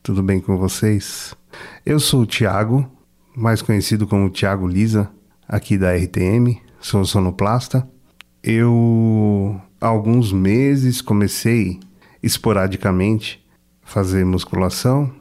tudo 0.02 0.24
bem 0.24 0.40
com 0.40 0.56
vocês? 0.56 1.36
Eu 1.84 2.00
sou 2.00 2.22
o 2.22 2.26
Thiago, 2.26 2.84
mais 3.32 3.62
conhecido 3.62 4.08
como 4.08 4.28
Thiago 4.28 4.66
Lisa, 4.66 5.08
aqui 5.46 5.78
da 5.78 5.94
RTM, 5.94 6.65
sou 6.80 7.04
sonoplasta. 7.04 7.88
Eu, 8.42 9.60
há 9.80 9.86
alguns 9.86 10.32
meses, 10.32 11.00
comecei 11.00 11.80
esporadicamente 12.22 13.44
fazer 13.82 14.24
musculação, 14.24 15.12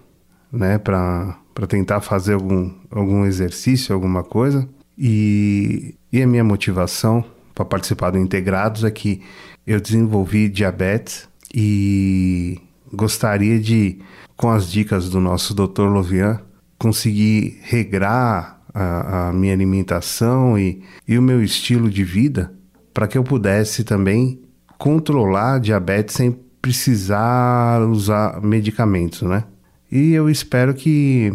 né, 0.51 0.77
para 0.77 1.37
tentar 1.67 2.01
fazer 2.01 2.33
algum, 2.33 2.73
algum 2.89 3.25
exercício, 3.25 3.93
alguma 3.93 4.23
coisa. 4.23 4.67
E, 4.97 5.95
e 6.11 6.21
a 6.21 6.27
minha 6.27 6.43
motivação 6.43 7.23
para 7.53 7.65
participar 7.65 8.11
do 8.11 8.17
Integrados 8.17 8.83
é 8.83 8.91
que 8.91 9.21
eu 9.65 9.79
desenvolvi 9.79 10.49
diabetes 10.49 11.27
e 11.53 12.59
gostaria 12.93 13.59
de, 13.59 13.99
com 14.35 14.49
as 14.49 14.69
dicas 14.69 15.09
do 15.09 15.19
nosso 15.19 15.53
Dr. 15.53 15.83
Lovian, 15.83 16.41
conseguir 16.77 17.59
regrar 17.63 18.54
a, 18.75 19.29
a 19.29 19.33
minha 19.33 19.53
alimentação 19.53 20.59
e, 20.59 20.83
e 21.07 21.17
o 21.17 21.21
meu 21.21 21.41
estilo 21.41 21.89
de 21.89 22.03
vida 22.03 22.53
para 22.93 23.07
que 23.07 23.17
eu 23.17 23.23
pudesse 23.23 23.83
também 23.83 24.41
controlar 24.77 25.55
a 25.55 25.59
diabetes 25.59 26.15
sem 26.15 26.31
precisar 26.61 27.81
usar 27.81 28.41
medicamentos, 28.41 29.21
né? 29.21 29.45
E 29.91 30.13
eu 30.13 30.29
espero 30.29 30.73
que 30.73 31.33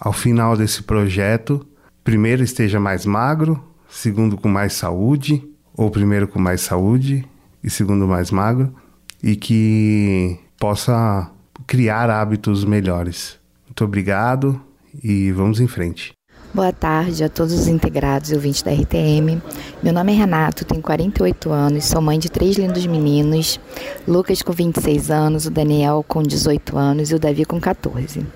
ao 0.00 0.12
final 0.12 0.56
desse 0.56 0.82
projeto, 0.82 1.64
primeiro 2.02 2.42
esteja 2.42 2.80
mais 2.80 3.06
magro, 3.06 3.62
segundo 3.88 4.36
com 4.36 4.48
mais 4.48 4.72
saúde, 4.72 5.46
ou 5.76 5.90
primeiro 5.90 6.26
com 6.26 6.40
mais 6.40 6.62
saúde 6.62 7.24
e 7.62 7.70
segundo 7.70 8.08
mais 8.08 8.30
magro, 8.30 8.74
e 9.22 9.36
que 9.36 10.38
possa 10.58 11.30
criar 11.66 12.10
hábitos 12.10 12.64
melhores. 12.64 13.38
Muito 13.66 13.84
obrigado 13.84 14.60
e 15.02 15.30
vamos 15.32 15.60
em 15.60 15.66
frente. 15.66 16.12
Boa 16.54 16.70
tarde 16.70 17.24
a 17.24 17.30
todos 17.30 17.54
os 17.54 17.66
integrados 17.66 18.30
e 18.30 18.34
ouvintes 18.34 18.60
da 18.60 18.70
RTM. 18.70 19.40
Meu 19.82 19.90
nome 19.90 20.12
é 20.12 20.16
Renato, 20.16 20.66
tenho 20.66 20.82
48 20.82 21.50
anos, 21.50 21.86
sou 21.86 22.02
mãe 22.02 22.18
de 22.18 22.30
três 22.30 22.56
lindos 22.56 22.84
meninos: 22.84 23.58
Lucas 24.06 24.42
com 24.42 24.52
26 24.52 25.10
anos, 25.10 25.46
o 25.46 25.50
Daniel 25.50 26.04
com 26.06 26.22
18 26.22 26.76
anos 26.76 27.10
e 27.10 27.14
o 27.14 27.18
Davi 27.18 27.46
com 27.46 27.58
14. 27.58 28.26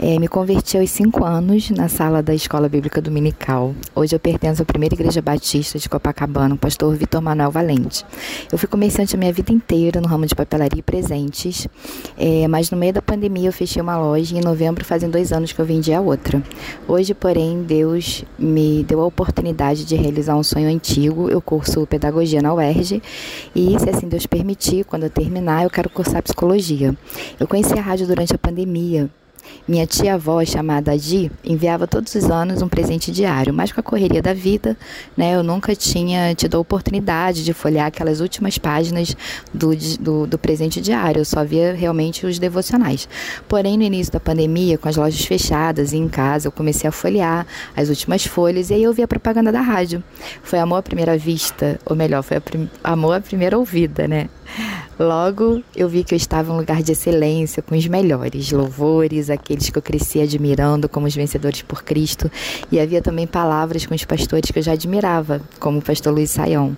É, 0.00 0.18
me 0.18 0.26
converti 0.26 0.76
aos 0.76 0.90
cinco 0.90 1.24
anos 1.24 1.70
na 1.70 1.88
sala 1.88 2.20
da 2.20 2.34
Escola 2.34 2.68
Bíblica 2.68 3.00
Dominical. 3.00 3.72
Hoje 3.94 4.14
eu 4.14 4.18
pertenço 4.18 4.60
à 4.60 4.64
primeira 4.64 4.94
Igreja 4.94 5.22
Batista 5.22 5.78
de 5.78 5.88
Copacabana, 5.88 6.56
o 6.56 6.58
pastor 6.58 6.94
Vitor 6.96 7.22
Manuel 7.22 7.50
Valente. 7.50 8.04
Eu 8.50 8.58
fui 8.58 8.68
comerciante 8.68 9.14
a 9.14 9.18
minha 9.18 9.32
vida 9.32 9.52
inteira 9.52 10.00
no 10.00 10.08
ramo 10.08 10.26
de 10.26 10.34
papelaria 10.34 10.80
e 10.80 10.82
presentes, 10.82 11.68
é, 12.18 12.46
mas 12.48 12.72
no 12.72 12.76
meio 12.76 12.92
da 12.92 13.00
pandemia 13.00 13.48
eu 13.48 13.52
fechei 13.52 13.80
uma 13.80 13.96
loja 13.96 14.34
e 14.34 14.38
em 14.38 14.42
novembro 14.42 14.84
fazem 14.84 15.08
dois 15.08 15.32
anos 15.32 15.52
que 15.52 15.60
eu 15.60 15.64
vendi 15.64 15.94
a 15.94 16.00
outra. 16.00 16.42
Hoje, 16.88 17.14
porém, 17.14 17.62
Deus 17.62 18.24
me 18.36 18.82
deu 18.82 19.00
a 19.00 19.06
oportunidade 19.06 19.84
de 19.84 19.94
realizar 19.94 20.34
um 20.34 20.42
sonho 20.42 20.68
antigo. 20.68 21.30
Eu 21.30 21.40
curso 21.40 21.86
pedagogia 21.86 22.42
na 22.42 22.52
UERJ 22.52 23.00
e, 23.54 23.78
se 23.78 23.88
assim 23.88 24.08
Deus 24.08 24.26
permitir, 24.26 24.84
quando 24.84 25.04
eu 25.04 25.10
terminar, 25.10 25.62
eu 25.62 25.70
quero 25.70 25.88
cursar 25.88 26.20
psicologia. 26.20 26.94
Eu 27.38 27.46
conheci 27.46 27.78
a 27.78 27.80
rádio 27.80 28.08
durante 28.08 28.34
a 28.34 28.38
pandemia 28.38 29.08
minha 29.66 29.86
tia-avó, 29.86 30.44
chamada 30.44 30.96
Di, 30.98 31.30
enviava 31.44 31.86
todos 31.86 32.14
os 32.14 32.30
anos 32.30 32.62
um 32.62 32.68
presente 32.68 33.10
diário, 33.10 33.52
mas 33.52 33.72
com 33.72 33.80
a 33.80 33.82
correria 33.82 34.20
da 34.20 34.34
vida, 34.34 34.76
né, 35.16 35.34
eu 35.34 35.42
nunca 35.42 35.74
tinha 35.74 36.34
tido 36.34 36.56
a 36.56 36.60
oportunidade 36.60 37.44
de 37.44 37.52
folhear 37.52 37.86
aquelas 37.86 38.20
últimas 38.20 38.58
páginas 38.58 39.16
do, 39.52 39.74
do, 40.00 40.26
do 40.26 40.38
presente 40.38 40.80
diário, 40.80 41.20
eu 41.20 41.24
só 41.24 41.44
via 41.44 41.72
realmente 41.72 42.26
os 42.26 42.38
devocionais. 42.38 43.08
Porém, 43.48 43.76
no 43.76 43.84
início 43.84 44.12
da 44.12 44.20
pandemia, 44.20 44.78
com 44.78 44.88
as 44.88 44.96
lojas 44.96 45.24
fechadas 45.24 45.92
e 45.92 45.96
em 45.96 46.08
casa, 46.08 46.48
eu 46.48 46.52
comecei 46.52 46.88
a 46.88 46.92
folhear 46.92 47.46
as 47.76 47.88
últimas 47.88 48.24
folhas 48.24 48.70
e 48.70 48.74
aí 48.74 48.82
eu 48.82 48.92
vi 48.92 49.02
a 49.02 49.08
propaganda 49.08 49.50
da 49.50 49.60
rádio. 49.60 50.02
Foi 50.42 50.58
amor 50.58 50.76
à 50.76 50.82
primeira 50.82 51.16
vista, 51.16 51.78
ou 51.86 51.96
melhor, 51.96 52.22
foi 52.22 52.38
amor 52.82 53.16
à 53.16 53.20
primeira 53.20 53.58
ouvida, 53.58 54.06
né? 54.06 54.28
Logo, 54.98 55.62
eu 55.74 55.88
vi 55.88 56.04
que 56.04 56.14
eu 56.14 56.16
estava 56.16 56.50
em 56.50 56.54
um 56.54 56.58
lugar 56.58 56.82
de 56.82 56.92
excelência, 56.92 57.62
com 57.62 57.76
os 57.76 57.86
melhores 57.86 58.50
louvores, 58.52 59.30
aqueles 59.30 59.70
que 59.70 59.76
eu 59.78 59.82
cresci 59.82 60.20
admirando 60.20 60.88
como 60.88 61.06
os 61.06 61.14
vencedores 61.14 61.62
por 61.62 61.82
Cristo, 61.82 62.30
e 62.70 62.78
havia 62.78 63.02
também 63.02 63.26
palavras 63.26 63.86
com 63.86 63.94
os 63.94 64.04
pastores 64.04 64.50
que 64.50 64.58
eu 64.58 64.62
já 64.62 64.72
admirava, 64.72 65.40
como 65.58 65.78
o 65.78 65.82
pastor 65.82 66.12
Luiz 66.12 66.30
Saião. 66.30 66.76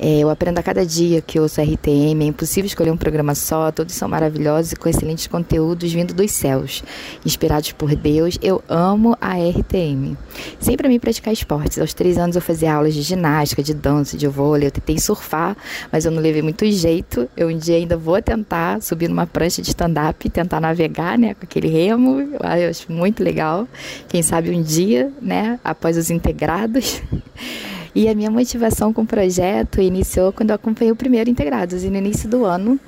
É, 0.00 0.20
eu 0.20 0.30
aprendo 0.30 0.58
a 0.58 0.62
cada 0.62 0.86
dia 0.86 1.20
que 1.20 1.40
ouço 1.40 1.60
RTM, 1.60 2.22
é 2.22 2.26
impossível 2.26 2.66
escolher 2.66 2.92
um 2.92 2.96
programa 2.96 3.34
só, 3.34 3.72
todos 3.72 3.94
são 3.94 4.08
maravilhosos 4.08 4.72
e 4.72 4.76
com 4.76 4.88
excelentes 4.88 5.26
conteúdos 5.26 5.92
vindo 5.92 6.14
dos 6.14 6.30
céus. 6.30 6.84
Inspirados 7.26 7.72
por 7.72 7.94
Deus, 7.96 8.38
eu 8.40 8.62
amo 8.68 9.16
a 9.20 9.34
RTM. 9.34 10.16
Sempre 10.60 10.86
a 10.86 10.90
mim 10.90 11.00
praticar 11.00 11.32
esportes. 11.32 11.78
Aos 11.78 11.92
três 11.92 12.16
anos 12.16 12.36
eu 12.36 12.42
fazia 12.42 12.74
aulas 12.74 12.94
de 12.94 13.02
ginástica, 13.02 13.62
de 13.62 13.74
dança, 13.74 14.16
de 14.16 14.28
vôlei, 14.28 14.68
eu 14.68 14.70
tentei 14.70 14.98
surfar, 14.98 15.56
mas 15.90 16.04
eu 16.04 16.12
não 16.12 16.22
levei 16.22 16.42
muito 16.42 16.64
jeito. 16.66 17.28
Eu 17.36 17.48
um 17.48 17.58
dia 17.58 17.76
ainda 17.76 17.96
vou 17.96 18.20
tentar 18.22 18.80
subir 18.80 19.08
numa 19.08 19.26
prancha 19.26 19.60
de 19.60 19.68
stand-up 19.68 20.28
tentar 20.30 20.60
navegar, 20.60 21.18
né, 21.18 21.34
com 21.34 21.44
aquele 21.44 21.68
remo. 21.68 22.20
Eu 22.20 22.70
acho 22.70 22.92
muito 22.92 23.24
legal. 23.24 23.66
Quem 24.08 24.22
sabe 24.22 24.50
um 24.50 24.62
dia, 24.62 25.10
né, 25.20 25.58
após 25.64 25.96
os 25.96 26.10
integrados. 26.10 27.02
E 27.94 28.08
a 28.08 28.14
minha 28.14 28.30
motivação 28.30 28.92
com 28.92 29.02
o 29.02 29.06
projeto 29.06 29.80
iniciou 29.80 30.32
quando 30.32 30.50
eu 30.50 30.56
acompanhei 30.56 30.92
o 30.92 30.96
primeiro 30.96 31.30
Integrados. 31.30 31.84
E 31.84 31.90
no 31.90 31.96
início 31.96 32.28
do 32.28 32.44
ano, 32.44 32.78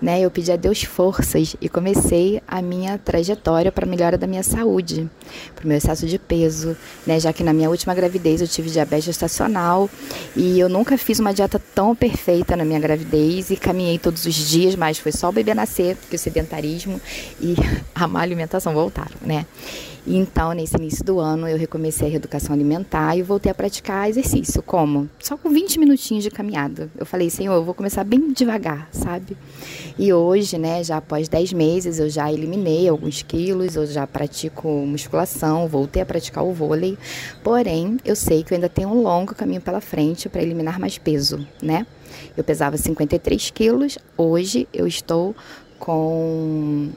né, 0.00 0.20
eu 0.20 0.30
pedi 0.30 0.52
a 0.52 0.56
Deus 0.56 0.82
forças 0.82 1.56
e 1.60 1.68
comecei 1.68 2.40
a 2.46 2.62
minha 2.62 2.98
trajetória 2.98 3.70
para 3.72 3.84
a 3.84 3.88
melhora 3.88 4.16
da 4.16 4.26
minha 4.26 4.42
saúde, 4.42 5.08
para 5.54 5.64
o 5.64 5.68
meu 5.68 5.76
excesso 5.76 6.06
de 6.06 6.18
peso, 6.18 6.76
né, 7.06 7.18
já 7.18 7.32
que 7.32 7.42
na 7.42 7.52
minha 7.52 7.68
última 7.68 7.94
gravidez 7.94 8.40
eu 8.40 8.48
tive 8.48 8.70
diabetes 8.70 9.06
gestacional 9.06 9.90
e 10.36 10.58
eu 10.58 10.68
nunca 10.68 10.96
fiz 10.96 11.18
uma 11.18 11.32
dieta 11.32 11.60
tão 11.74 11.94
perfeita 11.94 12.56
na 12.56 12.64
minha 12.64 12.78
gravidez 12.78 13.50
e 13.50 13.56
caminhei 13.56 13.98
todos 13.98 14.24
os 14.24 14.34
dias, 14.34 14.76
mas 14.76 14.98
foi 14.98 15.12
só 15.12 15.28
o 15.28 15.32
bebê 15.32 15.52
nascer 15.54 15.96
que 16.08 16.16
o 16.16 16.18
sedentarismo 16.18 17.00
e 17.40 17.56
a 17.94 18.06
má 18.06 18.20
alimentação 18.20 18.72
voltaram, 18.72 19.16
né? 19.20 19.46
Então, 20.06 20.52
nesse 20.52 20.76
início 20.76 21.04
do 21.04 21.18
ano, 21.18 21.46
eu 21.48 21.58
recomecei 21.58 22.08
a 22.08 22.10
reeducação 22.10 22.54
alimentar 22.54 23.16
e 23.16 23.22
voltei 23.22 23.50
a 23.50 23.54
praticar 23.54 24.08
exercício. 24.08 24.62
Como? 24.62 25.08
Só 25.18 25.36
com 25.36 25.50
20 25.50 25.78
minutinhos 25.78 26.24
de 26.24 26.30
caminhada. 26.30 26.90
Eu 26.96 27.04
falei, 27.04 27.28
Senhor, 27.28 27.54
eu 27.54 27.64
vou 27.64 27.74
começar 27.74 28.04
bem 28.04 28.32
devagar, 28.32 28.88
sabe? 28.90 29.36
E 29.98 30.12
hoje, 30.12 30.56
né, 30.58 30.82
já 30.82 30.96
após 30.96 31.28
10 31.28 31.52
meses, 31.52 31.98
eu 31.98 32.08
já 32.08 32.32
eliminei 32.32 32.88
alguns 32.88 33.22
quilos, 33.22 33.76
eu 33.76 33.86
já 33.86 34.06
pratico 34.06 34.68
musculação, 34.68 35.68
voltei 35.68 36.02
a 36.02 36.06
praticar 36.06 36.44
o 36.44 36.52
vôlei. 36.52 36.96
Porém, 37.42 37.98
eu 38.04 38.16
sei 38.16 38.42
que 38.42 38.52
eu 38.52 38.56
ainda 38.56 38.68
tenho 38.68 38.88
um 38.88 39.02
longo 39.02 39.34
caminho 39.34 39.60
pela 39.60 39.80
frente 39.80 40.28
para 40.28 40.42
eliminar 40.42 40.78
mais 40.78 40.96
peso, 40.98 41.46
né? 41.62 41.86
Eu 42.36 42.44
pesava 42.44 42.76
53 42.76 43.50
quilos, 43.50 43.98
hoje 44.16 44.66
eu 44.72 44.86
estou 44.86 45.34
com 45.78 46.90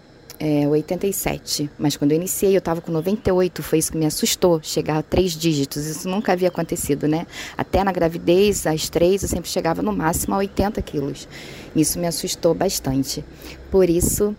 é, 0.44 0.68
87. 0.68 1.70
Mas 1.78 1.96
quando 1.96 2.14
eu 2.14 2.16
iniciei, 2.16 2.56
eu 2.56 2.58
estava 2.58 2.82
com 2.82 2.92
98. 2.92 3.62
Foi 3.62 3.78
isso 3.78 3.92
que 3.92 3.98
me 3.98 4.08
assustou, 4.08 4.60
chegar 4.64 4.98
a 4.98 5.04
três 5.04 5.34
dígitos. 5.34 5.86
Isso 5.86 6.10
nunca 6.10 6.34
havia 6.34 6.48
acontecido, 6.48 7.08
né? 7.08 7.28
Até 7.56 7.84
na 7.84 7.92
gravidez, 7.92 8.66
às 8.66 8.90
três, 8.90 9.22
eu 9.22 9.30
sempre 9.30 9.52
chegava 9.52 9.84
no 9.84 9.94
máximo 9.94 10.34
a 10.34 10.40
80 10.40 10.82
quilos. 10.82 11.28
Isso 11.76 12.00
me 12.00 12.08
assustou 12.08 12.56
bastante. 12.56 13.24
Por 13.70 13.88
isso, 13.88 14.36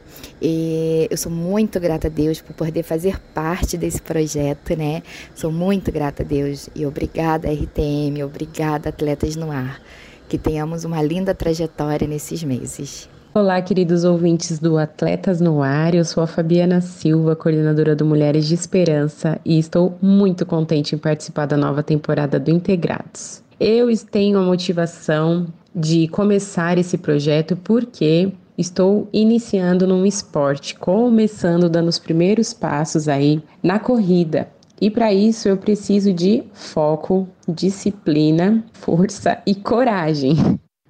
eu 1.09 1.17
sou 1.17 1.31
muito 1.31 1.79
grata 1.79 2.09
a 2.09 2.11
Deus 2.11 2.41
por 2.41 2.53
poder 2.53 2.83
fazer 2.83 3.21
parte 3.33 3.79
desse 3.79 4.03
projeto, 4.03 4.77
né? 4.77 5.05
Sou 5.37 5.53
muito 5.53 5.93
grata 5.93 6.25
a 6.25 6.27
Deus. 6.27 6.69
E 6.75 6.85
obrigada, 6.85 7.49
RTM, 7.49 8.25
obrigada, 8.25 8.89
Atletas 8.89 9.37
no 9.37 9.53
Ar. 9.53 9.81
Que 10.29 10.37
tenhamos 10.37 10.85
uma 10.85 11.01
linda 11.01 11.33
trajetória 11.33 12.09
nesses 12.09 12.43
meses. 12.43 13.09
Olá, 13.35 13.63
queridos 13.63 14.05
ouvintes 14.05 14.59
do 14.59 14.77
Atletas 14.77 15.41
no 15.41 15.63
Ar. 15.63 15.95
Eu 15.95 16.05
sou 16.05 16.23
a 16.23 16.27
Fabiana 16.27 16.83
Silva, 16.83 17.35
coordenadora 17.35 17.97
do 17.97 18.05
Mulheres 18.05 18.47
de 18.47 18.53
Esperança, 18.53 19.41
e 19.43 19.59
estou 19.59 19.97
muito 20.03 20.45
contente 20.45 20.95
em 20.95 20.99
participar 20.99 21.47
da 21.47 21.57
nova 21.57 21.83
temporada 21.83 22.39
do 22.39 22.51
Integrados. 22.51 23.43
Eu 23.59 23.89
tenho 24.05 24.39
a 24.39 24.43
motivação 24.43 25.47
de 25.75 26.09
começar 26.09 26.77
esse 26.77 26.99
projeto 26.99 27.57
porque 27.57 28.31
estou 28.59 29.09
iniciando 29.15 29.87
num 29.87 30.05
esporte, 30.05 30.75
começando 30.75 31.71
dando 31.71 31.89
os 31.89 31.99
primeiros 31.99 32.53
passos 32.53 33.09
aí 33.09 33.43
na 33.63 33.79
corrida. 33.79 34.47
E 34.79 34.91
para 34.91 35.11
isso 35.11 35.49
eu 35.49 35.57
preciso 35.57 36.13
de 36.13 36.45
foco, 36.53 37.27
disciplina, 37.49 38.63
força 38.75 39.39
e 39.47 39.55
coragem 39.55 40.37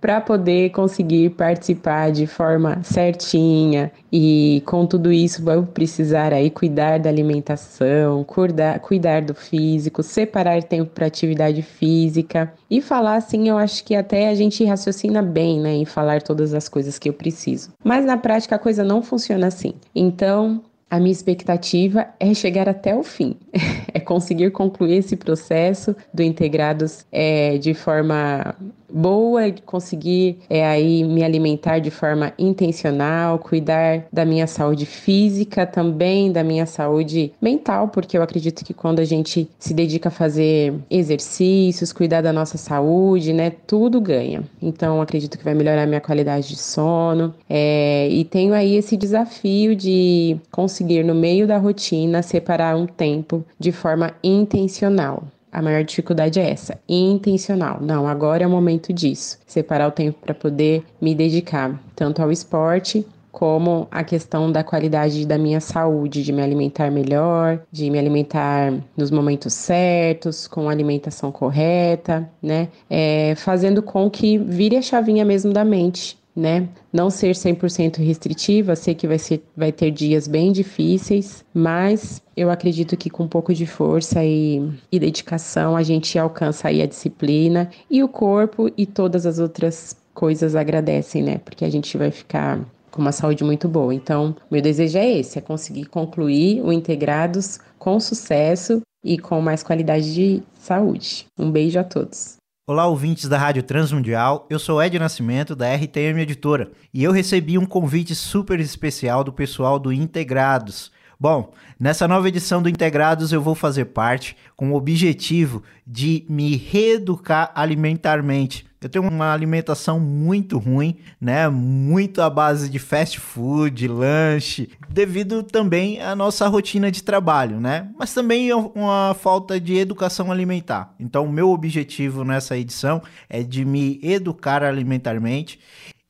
para 0.03 0.21
poder 0.21 0.71
conseguir 0.71 1.31
participar 1.31 2.11
de 2.11 2.27
forma 2.27 2.83
certinha 2.83 3.93
e 4.13 4.61
com 4.67 4.85
tudo 4.85 5.13
isso 5.13 5.45
vou 5.45 5.63
precisar 5.63 6.33
aí 6.33 6.51
cuidar 6.51 6.99
da 6.99 7.09
alimentação, 7.09 8.25
cuidar, 8.25 8.81
cuidar 8.81 9.23
do 9.23 9.33
físico, 9.33 10.03
separar 10.03 10.61
tempo 10.65 10.91
para 10.91 11.07
atividade 11.07 11.63
física 11.63 12.53
e 12.69 12.81
falar 12.81 13.15
assim, 13.15 13.49
eu 13.49 13.57
acho 13.57 13.85
que 13.85 13.95
até 13.95 14.29
a 14.29 14.35
gente 14.35 14.65
raciocina 14.65 15.23
bem, 15.23 15.61
né, 15.61 15.73
em 15.73 15.85
falar 15.85 16.21
todas 16.21 16.53
as 16.53 16.69
coisas 16.69 16.99
que 16.99 17.09
eu 17.09 17.13
preciso. 17.13 17.71
Mas 17.85 18.05
na 18.05 18.17
prática 18.17 18.57
a 18.57 18.59
coisa 18.59 18.83
não 18.83 19.03
funciona 19.05 19.47
assim. 19.47 19.75
Então, 19.95 20.61
a 20.91 20.99
minha 20.99 21.13
expectativa 21.13 22.09
é 22.21 22.35
chegar 22.35 22.69
até 22.69 22.95
o 22.95 23.05
fim, 23.05 23.37
é 23.95 24.01
conseguir 24.01 24.51
concluir 24.51 24.99
esse 24.99 25.17
processo 25.17 25.95
do 26.13 26.23
Integrados 26.25 27.07
é, 27.13 27.57
de 27.57 27.73
forma 27.73 28.55
boa, 28.93 29.43
conseguir 29.65 30.39
é, 30.49 30.67
aí 30.67 31.05
me 31.05 31.25
alimentar 31.25 31.79
de 31.79 31.91
forma 31.91 32.33
intencional, 32.39 33.39
cuidar 33.39 34.05
da 34.13 34.25
minha 34.25 34.47
saúde 34.47 34.87
física 34.87 35.67
também, 35.67 36.31
da 36.31 36.45
minha 36.45 36.67
saúde 36.67 37.33
mental, 37.41 37.89
porque 37.89 38.17
eu 38.17 38.23
acredito 38.23 38.65
que 38.65 38.75
quando 38.75 39.01
a 39.01 39.05
gente 39.05 39.49
se 39.59 39.73
dedica 39.73 40.09
a 40.09 40.13
fazer 40.13 40.75
exercícios, 40.91 41.93
cuidar 41.93 42.21
da 42.21 42.33
nossa 42.33 42.59
saúde, 42.59 43.33
né, 43.33 43.51
tudo 43.67 44.01
ganha. 44.01 44.43
Então, 44.61 45.01
acredito 45.01 45.39
que 45.39 45.45
vai 45.45 45.55
melhorar 45.55 45.87
minha 45.87 46.01
qualidade 46.01 46.49
de 46.49 46.57
sono. 46.57 47.35
É, 47.49 48.09
e 48.11 48.25
tenho 48.25 48.55
aí 48.55 48.77
esse 48.77 48.97
desafio 48.97 49.75
de 49.75 50.37
conseguir, 50.51 51.05
no 51.05 51.15
meio 51.15 51.47
da 51.47 51.59
rotina, 51.59 52.23
separar 52.23 52.77
um 52.77 52.87
tempo 52.87 53.45
de 53.59 53.73
forma 53.73 54.13
intencional. 54.23 55.25
A 55.53 55.61
maior 55.61 55.85
dificuldade 55.85 56.41
é 56.41 56.51
essa, 56.51 56.81
intencional. 56.89 57.79
Não, 57.83 58.09
agora 58.09 58.43
é 58.43 58.47
o 58.47 58.51
momento 58.51 58.91
disso. 58.91 59.39
Separar 59.47 59.89
o 59.89 59.93
tempo 59.93 60.19
para 60.19 60.35
poder 60.35 60.83
me 60.99 61.15
dedicar 61.15 61.79
tanto 61.95 62.23
ao 62.23 62.33
esporte 62.33 63.07
como 63.31 63.89
a 63.91 64.05
questão 64.05 64.53
da 64.53 64.63
qualidade 64.63 65.27
da 65.27 65.39
minha 65.39 65.61
saúde, 65.61 66.23
de 66.23 66.33
me 66.33 66.43
alimentar 66.43 66.91
melhor, 66.91 67.61
de 67.73 67.91
me 67.91 67.99
alimentar 67.99 68.73
nos 68.97 69.11
momentos 69.11 69.55
certos, 69.55 70.47
com 70.47 70.69
alimentação 70.69 71.33
correta, 71.33 72.29
né? 72.43 72.69
É, 72.89 73.35
fazendo 73.37 73.83
com 73.83 74.09
que 74.11 74.37
vire 74.39 74.77
a 74.77 74.83
chavinha 74.83 75.25
mesmo 75.25 75.53
da 75.53 75.65
mente 75.65 76.22
né? 76.35 76.69
Não 76.93 77.11
ser 77.11 77.35
100% 77.35 77.99
restritiva, 77.99 78.75
sei 78.75 78.95
que 78.95 79.07
vai, 79.07 79.19
ser, 79.19 79.43
vai 79.57 79.71
ter 79.71 79.91
dias 79.91 80.27
bem 80.27 80.51
difíceis, 80.53 81.45
mas 81.53 82.23
eu 82.37 82.51
acredito 82.51 82.97
que 82.97 83.11
com 83.11 83.25
um 83.25 83.29
pouco 83.29 83.53
de 83.53 83.67
força 83.67 84.25
e, 84.25 84.67
e 84.91 84.99
dedicação 84.99 85.77
a 85.77 85.83
gente 85.83 86.19
alcança 86.19 86.69
aí 86.69 86.81
a 86.81 86.87
disciplina 86.87 87.71
e 87.91 88.03
o 88.03 88.09
corpo 88.09 88.71
e 88.77 88.87
todas 88.87 89.27
as 89.27 89.39
outras 89.39 89.97
coisas 90.15 90.57
agradecem, 90.57 91.23
né? 91.23 91.39
Porque 91.39 91.65
a 91.65 91.71
gente 91.71 91.97
vai 91.97 92.11
ficar 92.11 92.61
com 92.91 93.01
uma 93.01 93.13
saúde 93.13 93.43
muito 93.43 93.69
boa. 93.69 93.95
Então, 93.95 94.37
meu 94.51 94.61
desejo 94.61 94.99
é 94.99 95.19
esse, 95.19 95.39
é 95.39 95.43
conseguir 95.43 95.87
concluir 95.87 96.63
o 96.63 96.73
Integrados 96.73 97.59
com 97.79 97.99
sucesso 97.99 98.81
e 99.05 99.19
com 99.19 99.41
mais 99.41 99.63
qualidade 99.63 100.15
de 100.15 100.43
saúde. 100.55 101.27
Um 101.39 101.51
beijo 101.51 101.79
a 101.79 101.85
todos. 101.85 102.42
Olá, 102.65 102.87
ouvintes 102.87 103.29
da 103.29 103.37
Rádio 103.37 103.65
Transmundial. 103.65 104.47
Eu 104.49 104.57
sou 104.57 104.81
Ed 104.81 104.97
Nascimento, 104.97 105.57
da 105.57 105.75
RTM 105.75 106.21
Editora, 106.21 106.71
e 106.95 107.03
eu 107.03 107.11
recebi 107.11 107.59
um 107.59 107.67
convite 107.67 108.15
super 108.15 108.61
especial 108.61 109.25
do 109.25 109.33
pessoal 109.33 109.81
do 109.81 109.93
Integrados. 109.93 110.93
Bom, 111.19 111.53
nessa 111.79 112.07
nova 112.07 112.29
edição 112.29 112.63
do 112.63 112.69
Integrados 112.69 113.33
eu 113.33 113.43
vou 113.43 113.57
fazer 113.57 113.87
parte 113.87 114.37
com 114.55 114.71
o 114.71 114.77
objetivo 114.77 115.65
de 115.85 116.25
me 116.29 116.55
reeducar 116.57 117.51
alimentarmente 117.53 118.65
eu 118.83 118.91
tenho 118.91 119.09
uma 119.09 119.33
alimentação 119.33 120.01
muito 120.01 120.59
ruim, 120.59 120.97
né? 121.21 121.49
Muito 121.49 122.21
à 122.21 122.29
base 122.29 122.69
de 122.69 122.79
fast 122.79 123.21
food, 123.21 123.87
lanche, 123.87 124.71
devido 124.89 125.43
também 125.43 126.01
à 126.01 126.17
nossa 126.17 126.49
rotina 126.49 126.91
de 126.91 127.03
trabalho, 127.03 127.61
né? 127.61 127.89
Mas 127.99 128.13
também 128.13 128.51
é 128.51 128.57
uma 128.57 129.15
falta 129.19 129.61
de 129.61 129.77
educação 129.77 130.33
alimentar. 130.33 130.95
Então, 130.99 131.25
o 131.25 131.33
meu 131.33 131.51
objetivo 131.51 132.25
nessa 132.25 132.57
edição 132.57 133.03
é 133.29 133.43
de 133.43 133.65
me 133.65 134.01
educar 134.03 134.63
alimentarmente 134.63 135.61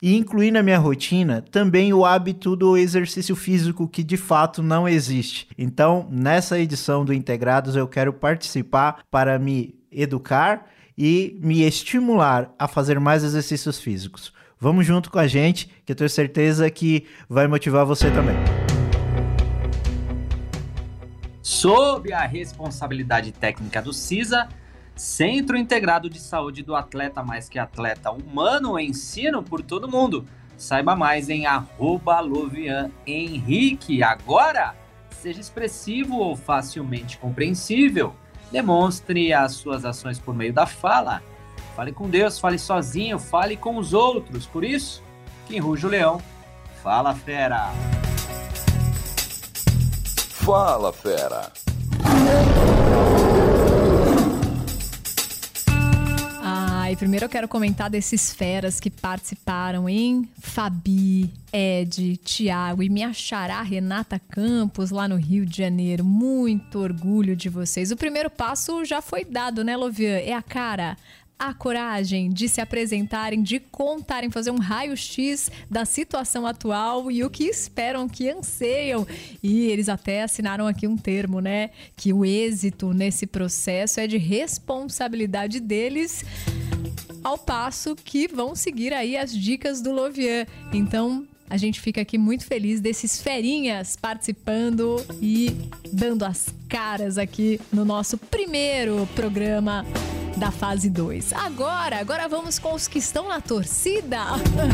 e 0.02 0.16
incluir 0.16 0.50
na 0.50 0.64
minha 0.64 0.78
rotina 0.78 1.44
também 1.50 1.92
o 1.92 2.04
hábito 2.04 2.56
do 2.56 2.76
exercício 2.76 3.36
físico 3.36 3.86
que 3.86 4.02
de 4.02 4.16
fato 4.16 4.60
não 4.60 4.88
existe. 4.88 5.46
Então, 5.56 6.08
nessa 6.10 6.58
edição 6.58 7.04
do 7.04 7.14
Integrados, 7.14 7.76
eu 7.76 7.86
quero 7.86 8.12
participar 8.12 9.04
para 9.08 9.38
me 9.38 9.74
educar 9.92 10.66
e 10.96 11.38
me 11.40 11.62
estimular 11.62 12.54
a 12.58 12.68
fazer 12.68 13.00
mais 13.00 13.24
exercícios 13.24 13.80
físicos. 13.80 14.32
Vamos 14.58 14.86
junto 14.86 15.10
com 15.10 15.18
a 15.18 15.26
gente, 15.26 15.68
que 15.84 15.92
eu 15.92 15.96
tenho 15.96 16.08
certeza 16.08 16.70
que 16.70 17.06
vai 17.28 17.48
motivar 17.48 17.84
você 17.84 18.10
também. 18.10 18.36
Sob 21.42 22.12
a 22.12 22.24
responsabilidade 22.24 23.32
técnica 23.32 23.82
do 23.82 23.92
CISA, 23.92 24.48
Centro 24.94 25.56
Integrado 25.56 26.08
de 26.08 26.20
Saúde 26.20 26.62
do 26.62 26.76
Atleta 26.76 27.22
Mais 27.22 27.48
Que 27.48 27.58
Atleta 27.58 28.10
Humano, 28.10 28.78
ensino 28.78 29.42
por 29.42 29.62
todo 29.62 29.90
mundo. 29.90 30.24
Saiba 30.56 30.94
mais 30.94 31.28
em 31.28 31.44
Lovian 32.24 32.90
Henrique. 33.04 34.02
Agora, 34.02 34.76
seja 35.10 35.40
expressivo 35.40 36.18
ou 36.18 36.36
facilmente 36.36 37.18
compreensível. 37.18 38.14
Demonstre 38.52 39.32
as 39.32 39.52
suas 39.52 39.84
ações 39.84 40.18
por 40.18 40.34
meio 40.34 40.52
da 40.52 40.66
fala. 40.66 41.22
Fale 41.74 41.90
com 41.90 42.08
Deus, 42.08 42.38
fale 42.38 42.58
sozinho, 42.58 43.18
fale 43.18 43.56
com 43.56 43.78
os 43.78 43.94
outros. 43.94 44.46
Por 44.46 44.62
isso, 44.62 45.02
quem 45.48 45.58
ruge 45.58 45.86
o 45.86 45.88
leão, 45.88 46.20
fala 46.82 47.14
fera. 47.14 47.70
Fala 50.44 50.92
fera. 50.92 51.50
E 56.92 56.96
primeiro 56.96 57.24
eu 57.24 57.28
quero 57.30 57.48
comentar 57.48 57.88
desses 57.88 58.34
feras 58.34 58.78
que 58.78 58.90
participaram 58.90 59.88
em 59.88 60.28
Fabi, 60.38 61.32
Ed, 61.50 62.18
Tiago 62.18 62.82
e 62.82 62.90
me 62.90 63.02
achará 63.02 63.62
Renata 63.62 64.18
Campos 64.18 64.90
lá 64.90 65.08
no 65.08 65.16
Rio 65.16 65.46
de 65.46 65.56
Janeiro. 65.56 66.04
Muito 66.04 66.78
orgulho 66.78 67.34
de 67.34 67.48
vocês. 67.48 67.90
O 67.90 67.96
primeiro 67.96 68.28
passo 68.28 68.84
já 68.84 69.00
foi 69.00 69.24
dado, 69.24 69.64
né, 69.64 69.74
Lovian? 69.74 70.18
É 70.18 70.34
a 70.34 70.42
cara 70.42 70.98
a 71.38 71.52
coragem 71.52 72.30
de 72.30 72.48
se 72.48 72.60
apresentarem, 72.60 73.42
de 73.42 73.58
contarem, 73.58 74.30
fazer 74.30 74.52
um 74.52 74.58
raio-x 74.58 75.50
da 75.68 75.84
situação 75.84 76.46
atual 76.46 77.10
e 77.10 77.24
o 77.24 77.30
que 77.30 77.44
esperam, 77.44 78.08
que 78.08 78.30
anseiam. 78.30 79.04
E 79.42 79.62
eles 79.66 79.88
até 79.88 80.22
assinaram 80.22 80.68
aqui 80.68 80.86
um 80.86 80.96
termo, 80.96 81.40
né? 81.40 81.70
Que 81.96 82.12
o 82.12 82.24
êxito 82.24 82.92
nesse 82.92 83.26
processo 83.26 83.98
é 83.98 84.06
de 84.06 84.18
responsabilidade 84.18 85.58
deles 85.58 86.24
ao 87.22 87.38
passo 87.38 87.94
que 87.94 88.28
vão 88.28 88.54
seguir 88.54 88.92
aí 88.92 89.16
as 89.16 89.32
dicas 89.36 89.80
do 89.80 89.92
Lovian. 89.92 90.46
Então, 90.72 91.26
a 91.48 91.56
gente 91.56 91.80
fica 91.80 92.00
aqui 92.00 92.16
muito 92.16 92.46
feliz 92.46 92.80
desses 92.80 93.20
ferinhas 93.20 93.96
participando 94.00 94.96
e 95.20 95.50
dando 95.92 96.24
as 96.24 96.46
caras 96.68 97.18
aqui 97.18 97.60
no 97.72 97.84
nosso 97.84 98.16
primeiro 98.16 99.06
programa 99.14 99.84
da 100.42 100.50
fase 100.50 100.90
2. 100.90 101.34
Agora, 101.34 102.00
agora 102.00 102.26
vamos 102.26 102.58
com 102.58 102.74
os 102.74 102.88
que 102.88 102.98
estão 102.98 103.28
na 103.28 103.40
torcida. 103.40 104.18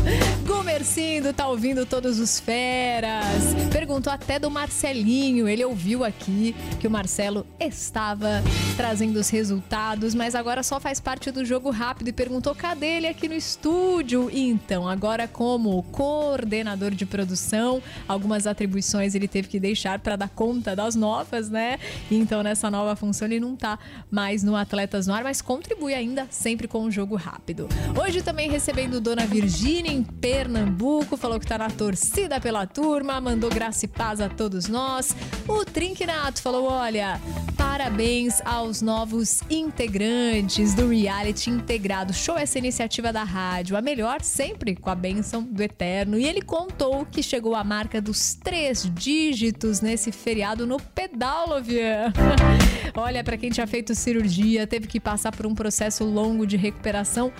Gomercindo 0.48 1.31
tá 1.35 1.46
ouvindo 1.46 1.85
todos 1.85 2.18
os 2.18 2.40
feras. 2.40 3.54
Perguntou 3.70 4.11
até 4.11 4.38
do 4.38 4.50
Marcelinho, 4.50 5.46
ele 5.46 5.62
ouviu 5.62 6.07
aqui 6.07 6.57
que 6.81 6.87
o 6.87 6.90
Marcelo 6.90 7.46
estava 7.61 8.42
trazendo 8.78 9.18
os 9.18 9.28
resultados, 9.28 10.14
mas 10.14 10.35
agora 10.35 10.62
só 10.62 10.81
faz 10.81 11.00
parte 11.00 11.31
do 11.31 11.44
jogo 11.44 11.68
rápido 11.68 12.09
e 12.09 12.12
perguntou 12.14 12.54
cadê 12.54 12.96
ele 12.96 13.07
aqui 13.07 13.28
no 13.28 13.35
estúdio. 13.35 14.31
Então, 14.33 14.88
agora 14.88 15.28
como 15.28 15.83
coordenador 15.92 16.92
de 16.92 17.04
produção, 17.04 17.83
algumas 18.09 18.46
atribuições 18.46 19.14
ele 19.14 19.28
teve 19.28 19.48
que 19.48 19.61
deixar 19.61 19.98
para 19.98 20.16
dar 20.16 20.31
conta 20.31 20.74
das 20.74 20.94
novas, 20.94 21.50
né? 21.50 21.78
Então, 22.11 22.42
nessa 22.42 22.70
nova 22.70 22.96
função 22.96 23.28
ele 23.28 23.38
não 23.38 23.54
tá 23.54 23.78
mais 24.11 24.42
no 24.42 24.57
Atletas 24.57 25.07
no 25.07 25.12
Ar, 25.12 25.22
mas 25.22 25.42
com 25.42 25.58
contribui 25.59 25.92
ainda 25.92 26.29
sempre 26.31 26.68
com 26.68 26.85
o 26.85 26.90
jogo 26.90 27.16
rápido. 27.16 27.68
Hoje 28.01 28.23
também 28.23 28.49
recebendo 28.49 29.01
Dona 29.01 29.27
Virgínia 29.27 29.90
em 29.90 30.05
Pernambuco, 30.05 31.16
falou 31.16 31.40
que 31.40 31.47
tá 31.47 31.59
na 31.59 31.68
torcida 31.68 32.40
pela 32.40 32.64
turma, 32.64 33.21
mandou 33.21 33.51
graça 33.51 33.85
e 33.85 33.88
paz 33.88 34.21
a 34.21 34.29
todos 34.29 34.68
nós. 34.68 35.16
O 35.49 35.64
Trinquinato 35.64 36.40
falou: 36.40 36.64
olha, 36.66 37.21
parabéns 37.57 38.40
aos 38.44 38.81
novos 38.81 39.40
integrantes 39.51 40.75
do 40.75 40.90
Reality 40.90 41.51
Integrado. 41.51 42.14
Show 42.14 42.38
essa 42.38 42.57
iniciativa 42.57 43.12
da 43.12 43.25
rádio, 43.25 43.77
a 43.77 43.83
melhor 43.83 44.23
sempre 44.23 44.77
com 44.77 44.90
a 44.90 44.94
bênção 44.94 45.42
do 45.42 45.61
Eterno. 45.61 46.16
E 46.16 46.25
ele 46.25 46.40
contou 46.40 47.05
que 47.05 47.21
chegou 47.21 47.57
à 47.57 47.64
marca 47.64 48.01
dos 48.01 48.35
três 48.35 48.88
dígitos 48.94 49.81
nesse 49.81 50.12
feriado 50.12 50.68
no 50.68 50.79
pedal, 50.79 51.49
Lovian. 51.49 52.12
Olha, 52.94 53.25
para 53.25 53.37
quem 53.37 53.51
tinha 53.51 53.66
feito 53.66 53.92
cirurgia, 53.94 54.66
teve 54.66 54.87
que 54.87 55.01
passar 55.01 55.33
por 55.33 55.47
um 55.48 55.54
processo 55.54 56.04
longo 56.04 56.46
de 56.46 56.56
recuperação, 56.56 57.32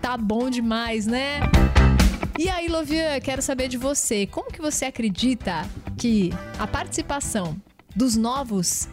tá 0.00 0.16
bom 0.16 0.50
demais, 0.50 1.06
né? 1.06 1.40
E 2.38 2.48
aí, 2.48 2.68
Lovian, 2.68 3.20
quero 3.20 3.42
saber 3.42 3.68
de 3.68 3.76
você. 3.76 4.26
Como 4.26 4.50
que 4.50 4.60
você 4.60 4.86
acredita 4.86 5.66
que 5.98 6.30
a 6.58 6.66
participação 6.66 7.54
dos 7.94 8.16
novos 8.16 8.88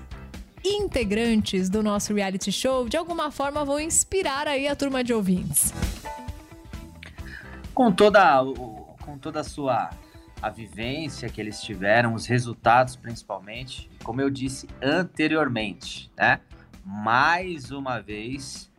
integrantes 0.65 1.69
do 1.69 1.81
nosso 1.81 2.13
reality 2.13 2.51
show 2.51 2.89
de 2.89 2.97
alguma 2.97 3.31
forma 3.31 3.63
vão 3.63 3.79
inspirar 3.79 4.47
aí 4.47 4.67
a 4.67 4.75
turma 4.75 5.03
de 5.03 5.13
ouvintes? 5.13 5.73
Com 7.73 7.91
toda, 7.91 8.43
com 9.01 9.17
toda 9.17 9.39
a 9.39 9.43
sua 9.43 9.91
a 10.41 10.49
vivência 10.49 11.29
que 11.29 11.41
eles 11.41 11.61
tiveram, 11.61 12.13
os 12.13 12.25
resultados 12.25 12.95
principalmente, 12.95 13.89
como 14.03 14.21
eu 14.21 14.29
disse 14.29 14.67
anteriormente, 14.81 16.11
né? 16.15 16.39
Mais 16.89 17.69
uma 17.69 17.99
vez, 17.99 18.71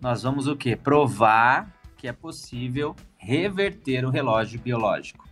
nós 0.00 0.22
vamos 0.22 0.46
o 0.46 0.54
quê? 0.54 0.76
Provar 0.76 1.74
que 1.96 2.06
é 2.06 2.12
possível 2.12 2.94
reverter 3.16 4.04
o 4.04 4.10
relógio 4.10 4.60
biológico. 4.60 5.28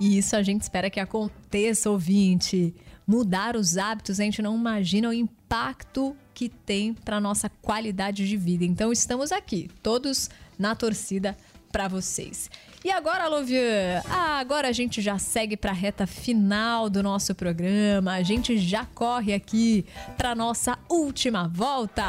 E 0.00 0.18
isso 0.18 0.34
a 0.34 0.42
gente 0.42 0.62
espera 0.62 0.90
que 0.90 0.98
aconteça, 0.98 1.88
ouvinte. 1.88 2.74
Mudar 3.06 3.54
os 3.54 3.76
hábitos, 3.76 4.18
a 4.18 4.24
gente 4.24 4.42
não 4.42 4.56
imagina 4.56 5.10
o 5.10 5.12
impacto 5.12 6.16
que 6.34 6.48
tem 6.48 6.92
para 6.92 7.20
nossa 7.20 7.48
qualidade 7.48 8.26
de 8.26 8.36
vida. 8.36 8.64
Então 8.64 8.90
estamos 8.90 9.30
aqui, 9.30 9.70
todos 9.80 10.28
na 10.58 10.74
torcida 10.74 11.36
para 11.70 11.86
vocês. 11.86 12.50
E 12.86 12.90
agora, 12.92 13.26
Lovian, 13.26 14.00
ah, 14.08 14.38
agora 14.38 14.68
a 14.68 14.72
gente 14.72 15.02
já 15.02 15.18
segue 15.18 15.56
para 15.56 15.72
a 15.72 15.74
reta 15.74 16.06
final 16.06 16.88
do 16.88 17.02
nosso 17.02 17.34
programa. 17.34 18.12
A 18.12 18.22
gente 18.22 18.56
já 18.58 18.86
corre 18.94 19.34
aqui 19.34 19.84
para 20.16 20.36
nossa 20.36 20.78
última 20.88 21.50
volta. 21.52 22.04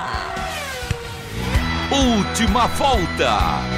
Última 1.92 2.68
volta. 2.68 3.77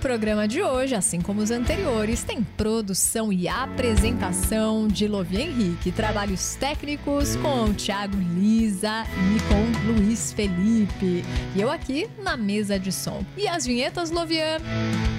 Programa 0.00 0.48
de 0.48 0.62
hoje, 0.62 0.94
assim 0.94 1.20
como 1.20 1.42
os 1.42 1.50
anteriores, 1.50 2.24
tem 2.24 2.42
produção 2.42 3.30
e 3.30 3.46
apresentação 3.46 4.88
de 4.88 5.06
Lovia 5.06 5.42
Henrique, 5.42 5.92
trabalhos 5.92 6.54
técnicos 6.54 7.36
com 7.36 7.72
Thiago 7.74 8.16
Lisa 8.16 9.04
e 9.04 9.38
com 9.48 9.92
Luiz 9.92 10.32
Felipe. 10.32 11.22
E 11.54 11.60
eu 11.60 11.70
aqui 11.70 12.08
na 12.22 12.36
mesa 12.36 12.78
de 12.78 12.90
som. 12.90 13.22
E 13.36 13.46
as 13.46 13.66
vinhetas, 13.66 14.10
Lovian? 14.10 14.58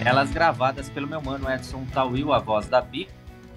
Elas 0.04 0.32
gravadas 0.32 0.90
pelo 0.90 1.08
meu 1.08 1.22
mano 1.22 1.50
Edson 1.50 1.86
Tawil, 1.94 2.34
a 2.34 2.40
voz 2.40 2.68
da 2.68 2.82
Bi 2.82 3.08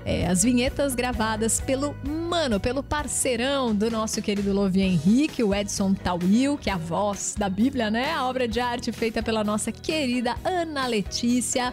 é, 0.05 0.27
as 0.27 0.43
vinhetas 0.43 0.95
gravadas 0.95 1.61
pelo 1.61 1.95
mano, 2.05 2.61
pelo 2.61 2.83
parceirão 2.83 3.75
do 3.75 3.91
nosso 3.91 4.21
querido 4.21 4.53
Lovi 4.53 4.83
Henrique, 4.83 5.43
o 5.43 5.55
Edson 5.55 5.95
Tawil, 5.95 6.59
que 6.59 6.69
é 6.69 6.73
a 6.73 6.77
voz 6.77 7.35
da 7.39 7.49
Bíblia, 7.49 7.91
né? 7.91 8.13
A 8.13 8.27
obra 8.27 8.47
de 8.47 8.61
arte 8.61 8.93
feita 8.93 9.23
pela 9.23 9.43
nossa 9.43 9.73
querida 9.73 10.37
Ana 10.45 10.87
Letícia. 10.87 11.73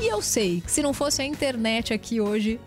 E 0.00 0.06
eu 0.06 0.20
sei 0.20 0.60
que 0.60 0.70
se 0.70 0.82
não 0.82 0.92
fosse 0.92 1.22
a 1.22 1.24
internet 1.24 1.92
aqui 1.94 2.20
hoje, 2.20 2.60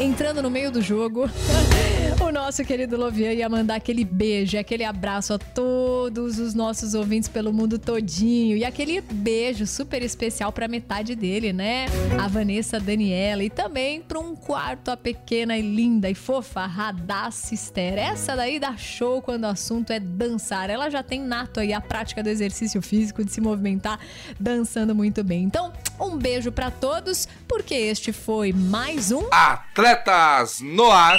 entrando 0.00 0.42
no 0.42 0.50
meio 0.50 0.70
do 0.70 0.82
jogo, 0.82 1.28
nosso 2.32 2.64
querido 2.64 2.96
Lovian 2.96 3.32
ia 3.32 3.48
mandar 3.48 3.76
aquele 3.76 4.04
beijo, 4.04 4.58
aquele 4.58 4.84
abraço 4.84 5.34
a 5.34 5.38
todos 5.38 6.38
os 6.38 6.54
nossos 6.54 6.94
ouvintes 6.94 7.28
pelo 7.28 7.52
mundo 7.52 7.78
todinho 7.78 8.56
e 8.56 8.64
aquele 8.64 9.02
beijo 9.02 9.66
super 9.66 10.02
especial 10.02 10.50
para 10.50 10.66
metade 10.66 11.14
dele, 11.14 11.52
né? 11.52 11.86
A 12.18 12.26
Vanessa 12.26 12.80
Daniela 12.80 13.44
e 13.44 13.50
também 13.50 14.00
para 14.00 14.18
um 14.18 14.34
quarto 14.34 14.90
a 14.90 14.96
pequena 14.96 15.58
e 15.58 15.62
linda 15.62 16.08
e 16.08 16.14
fofa 16.14 16.64
Radassa 16.64 17.54
Esther. 17.54 17.98
Essa 17.98 18.34
daí 18.34 18.58
dá 18.58 18.76
show 18.78 19.20
quando 19.20 19.44
o 19.44 19.48
assunto 19.48 19.92
é 19.92 20.00
dançar. 20.00 20.70
Ela 20.70 20.88
já 20.88 21.02
tem 21.02 21.20
nato 21.20 21.60
aí 21.60 21.72
a 21.72 21.80
prática 21.80 22.22
do 22.22 22.30
exercício 22.30 22.80
físico, 22.80 23.22
de 23.22 23.30
se 23.30 23.42
movimentar 23.42 24.00
dançando 24.40 24.94
muito 24.94 25.22
bem. 25.22 25.42
Então, 25.42 25.70
um 26.00 26.16
beijo 26.16 26.50
para 26.50 26.70
todos, 26.70 27.28
porque 27.46 27.74
este 27.74 28.10
foi 28.10 28.52
mais 28.52 29.12
um 29.12 29.26
Atletas 29.30 30.60
no 30.60 30.90
Ar. 30.90 31.18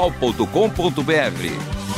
portal.com.br. 0.09 1.90